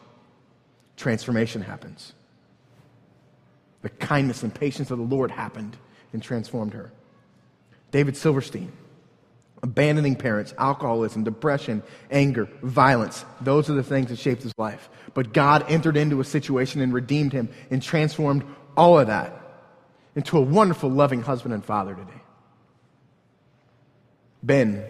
Transformation 0.98 1.62
happens. 1.62 2.14
The 3.82 3.90
kindness 3.90 4.44
and 4.44 4.54
patience 4.54 4.92
of 4.92 4.98
the 4.98 5.04
Lord 5.04 5.32
happened 5.32 5.76
and 6.14 6.22
transformed 6.22 6.74
her. 6.74 6.92
David 7.92 8.16
Silverstein 8.16 8.72
abandoning 9.64 10.18
parents, 10.18 10.54
alcoholism, 10.58 11.24
depression, 11.24 11.82
anger, 12.12 12.50
violence. 12.62 13.26
Those 13.40 13.70
are 13.70 13.74
the 13.74 13.84
things 13.84 14.10
that 14.10 14.20
shaped 14.20 14.44
his 14.44 14.54
life. 14.58 14.90
But 15.14 15.34
God 15.34 15.66
entered 15.70 15.96
into 15.96 16.20
a 16.20 16.26
situation 16.26 16.82
and 16.82 16.94
redeemed 16.94 17.32
him 17.32 17.50
and 17.72 17.82
transformed 17.82 18.44
all 18.76 19.00
of 19.00 19.08
that 19.08 19.40
into 20.16 20.38
a 20.38 20.42
wonderful, 20.42 20.90
loving 20.90 21.22
husband 21.22 21.54
and 21.54 21.64
father 21.64 21.96
today. 21.96 22.22
Ben, 24.44 24.84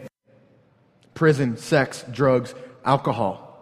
prison, 1.13 1.57
sex, 1.57 2.03
drugs, 2.11 2.55
alcohol, 2.83 3.52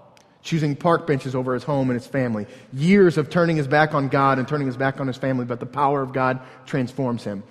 choosing 0.42 0.76
park 0.76 1.06
benches 1.06 1.36
over 1.36 1.54
his 1.54 1.64
home 1.64 1.90
and 1.90 2.00
his 2.00 2.08
family, 2.08 2.48
years 2.74 3.18
of 3.18 3.30
turning 3.30 3.58
his 3.58 3.68
back 3.68 3.94
on 3.94 4.10
God 4.10 4.40
and 4.40 4.48
turning 4.48 4.68
his 4.68 4.78
back 4.78 5.00
on 5.00 5.08
his 5.08 5.18
family, 5.18 5.46
but 5.46 5.60
the 5.60 5.66
power 5.66 6.02
of 6.02 6.14
God 6.14 6.40
transforms 6.66 7.24
him. 7.24 7.44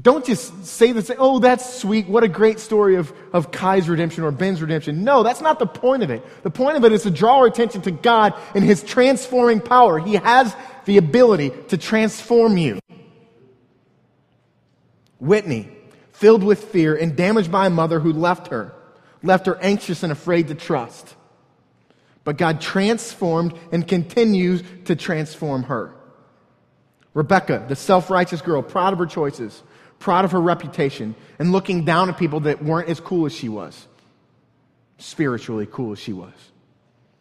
Don't 0.00 0.26
just 0.26 0.66
say 0.66 0.92
this, 0.92 1.10
oh, 1.18 1.38
that's 1.38 1.78
sweet. 1.78 2.06
What 2.06 2.22
a 2.22 2.28
great 2.28 2.60
story 2.60 2.96
of, 2.96 3.12
of 3.32 3.50
Kai's 3.50 3.88
redemption 3.88 4.24
or 4.24 4.30
Ben's 4.30 4.60
redemption. 4.60 5.04
No, 5.04 5.22
that's 5.22 5.40
not 5.40 5.58
the 5.58 5.66
point 5.66 6.02
of 6.02 6.10
it. 6.10 6.22
The 6.42 6.50
point 6.50 6.76
of 6.76 6.84
it 6.84 6.92
is 6.92 7.04
to 7.04 7.10
draw 7.10 7.38
our 7.38 7.46
attention 7.46 7.80
to 7.82 7.90
God 7.90 8.34
and 8.54 8.62
His 8.62 8.82
transforming 8.82 9.60
power. 9.60 9.98
He 9.98 10.14
has 10.14 10.54
the 10.84 10.98
ability 10.98 11.50
to 11.68 11.78
transform 11.78 12.58
you. 12.58 12.78
Whitney, 15.18 15.70
filled 16.12 16.44
with 16.44 16.64
fear 16.64 16.94
and 16.94 17.16
damaged 17.16 17.50
by 17.50 17.66
a 17.66 17.70
mother 17.70 17.98
who 17.98 18.12
left 18.12 18.48
her, 18.48 18.74
left 19.22 19.46
her 19.46 19.56
anxious 19.62 20.02
and 20.02 20.12
afraid 20.12 20.48
to 20.48 20.54
trust. 20.54 21.14
But 22.26 22.38
God 22.38 22.60
transformed 22.60 23.54
and 23.70 23.86
continues 23.86 24.64
to 24.86 24.96
transform 24.96 25.62
her. 25.62 25.94
Rebecca, 27.14 27.64
the 27.68 27.76
self 27.76 28.10
righteous 28.10 28.42
girl, 28.42 28.62
proud 28.62 28.92
of 28.92 28.98
her 28.98 29.06
choices, 29.06 29.62
proud 30.00 30.24
of 30.24 30.32
her 30.32 30.40
reputation, 30.40 31.14
and 31.38 31.52
looking 31.52 31.84
down 31.84 32.08
at 32.08 32.18
people 32.18 32.40
that 32.40 32.64
weren't 32.64 32.88
as 32.88 32.98
cool 32.98 33.26
as 33.26 33.32
she 33.32 33.48
was, 33.48 33.86
spiritually 34.98 35.68
cool 35.70 35.92
as 35.92 36.00
she 36.00 36.12
was. 36.12 36.32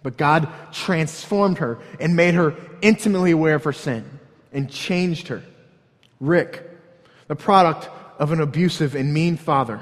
But 0.01 0.18
God 0.18 0.49
transformed 0.72 1.60
her 1.60 1.78
and 1.99 2.16
made 2.16 2.34
her 2.34 2.56
intimately 2.82 3.30
aware 3.30 3.56
of 3.56 3.64
her 3.64 3.74
sin 3.74 4.20
and 4.51 4.72
changed 4.72 5.28
her. 5.28 5.43
Rick, 6.20 6.68
the 7.28 7.36
product 7.36 7.89
of 8.18 8.32
an 8.32 8.41
abusive 8.41 8.95
and 8.95 9.14
mean 9.14 9.38
father 9.38 9.82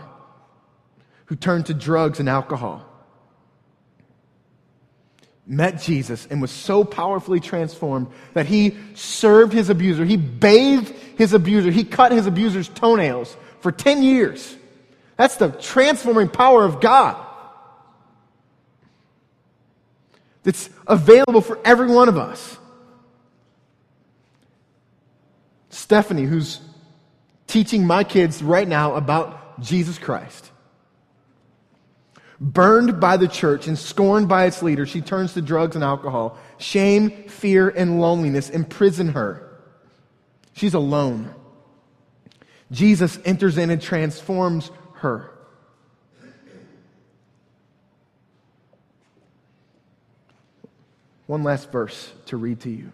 who 1.28 1.38
turned 1.38 1.68
to 1.68 1.74
drugs 1.74 2.20
and 2.20 2.28
alcohol, 2.28 2.86
met 5.46 5.82
Jesus 5.82 6.28
and 6.30 6.42
was 6.42 6.52
so 6.52 6.84
powerfully 6.84 7.40
transformed 7.40 8.08
that 8.34 8.46
he 8.46 8.78
served 8.94 9.54
his 9.54 9.70
abuser. 9.70 10.06
He 10.06 10.18
bathed 10.18 10.90
his 11.18 11.34
abuser. 11.34 11.70
He 11.70 11.84
cut 11.84 12.12
his 12.12 12.26
abuser's 12.26 12.70
toenails 12.70 13.36
for 13.60 13.72
10 13.72 14.04
years. 14.04 14.56
That's 15.18 15.36
the 15.38 15.50
transforming 15.50 16.30
power 16.30 16.64
of 16.64 16.80
God 16.80 17.18
that's 20.44 20.70
available 20.88 21.42
for 21.42 21.60
every 21.64 21.88
one 21.88 22.10
of 22.10 22.18
us. 22.18 22.58
Stephanie, 25.70 26.24
who's 26.24 26.60
teaching 27.48 27.86
my 27.86 28.04
kids 28.04 28.44
right 28.44 28.68
now 28.68 28.96
about 28.96 29.60
Jesus 29.62 29.98
Christ. 29.98 30.52
Burned 32.44 33.00
by 33.00 33.16
the 33.16 33.30
church 33.30 33.70
and 33.70 33.80
scorned 33.80 34.28
by 34.28 34.44
its 34.48 34.62
leader, 34.62 34.86
she 34.86 35.00
turns 35.00 35.34
to 35.34 35.42
drugs 35.42 35.76
and 35.76 35.84
alcohol. 35.84 36.38
Shame, 36.58 37.30
fear, 37.30 37.70
and 37.70 38.02
loneliness 38.02 38.50
imprison 38.50 39.14
her. 39.14 39.50
She's 40.52 40.74
alone. 40.74 41.34
Jesus 42.70 43.18
enters 43.24 43.58
in 43.58 43.70
and 43.70 43.82
transforms 43.82 44.72
her. 44.96 45.32
One 51.28 51.44
last 51.44 51.72
verse 51.72 52.12
to 52.26 52.36
read 52.36 52.60
to 52.60 52.70
you. 52.70 52.92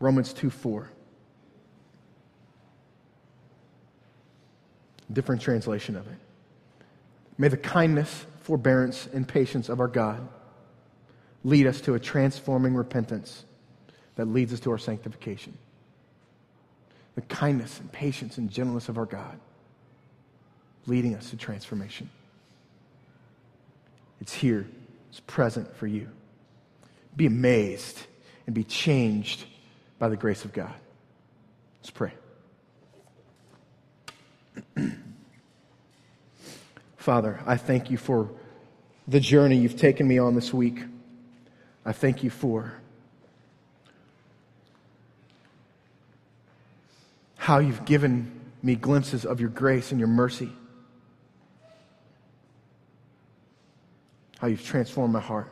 Romans 0.00 0.34
2 0.34 0.50
4. 0.50 0.90
Different 5.12 5.40
translation 5.40 5.96
of 5.96 6.06
it. 6.06 6.18
May 7.38 7.48
the 7.48 7.56
kindness, 7.56 8.26
forbearance, 8.40 9.08
and 9.12 9.26
patience 9.26 9.68
of 9.68 9.80
our 9.80 9.88
God 9.88 10.26
lead 11.44 11.66
us 11.66 11.80
to 11.82 11.94
a 11.94 12.00
transforming 12.00 12.74
repentance 12.74 13.44
that 14.16 14.26
leads 14.26 14.52
us 14.52 14.60
to 14.60 14.70
our 14.72 14.78
sanctification. 14.78 15.56
The 17.14 17.22
kindness 17.22 17.78
and 17.80 17.90
patience 17.90 18.38
and 18.38 18.50
gentleness 18.50 18.88
of 18.88 18.98
our 18.98 19.06
God 19.06 19.38
leading 20.86 21.14
us 21.14 21.30
to 21.30 21.36
transformation. 21.36 22.10
It's 24.20 24.32
here, 24.32 24.66
it's 25.10 25.20
present 25.20 25.74
for 25.76 25.86
you. 25.86 26.08
Be 27.16 27.26
amazed 27.26 27.98
and 28.46 28.54
be 28.54 28.64
changed 28.64 29.44
by 29.98 30.08
the 30.08 30.16
grace 30.16 30.44
of 30.44 30.52
God. 30.52 30.74
Let's 31.80 31.90
pray. 31.90 32.12
Father, 36.96 37.40
I 37.46 37.56
thank 37.56 37.90
you 37.90 37.96
for 37.96 38.30
the 39.06 39.20
journey 39.20 39.56
you've 39.56 39.76
taken 39.76 40.06
me 40.06 40.18
on 40.18 40.34
this 40.34 40.52
week. 40.52 40.84
I 41.84 41.92
thank 41.92 42.22
you 42.22 42.30
for 42.30 42.74
how 47.36 47.58
you've 47.60 47.84
given 47.86 48.30
me 48.62 48.74
glimpses 48.74 49.24
of 49.24 49.40
your 49.40 49.48
grace 49.48 49.90
and 49.90 49.98
your 49.98 50.08
mercy. 50.08 50.52
How 54.38 54.48
you've 54.48 54.64
transformed 54.64 55.14
my 55.14 55.20
heart. 55.20 55.50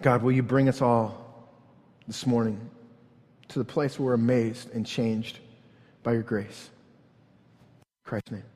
God, 0.00 0.22
will 0.22 0.32
you 0.32 0.42
bring 0.42 0.68
us 0.68 0.82
all 0.82 1.21
this 2.12 2.26
morning 2.26 2.60
to 3.48 3.58
the 3.58 3.64
place 3.64 3.98
where 3.98 4.08
we're 4.08 4.12
amazed 4.12 4.70
and 4.74 4.84
changed 4.84 5.38
by 6.02 6.12
your 6.12 6.20
grace? 6.20 6.68
In 8.04 8.10
Christ's 8.10 8.32
name. 8.32 8.51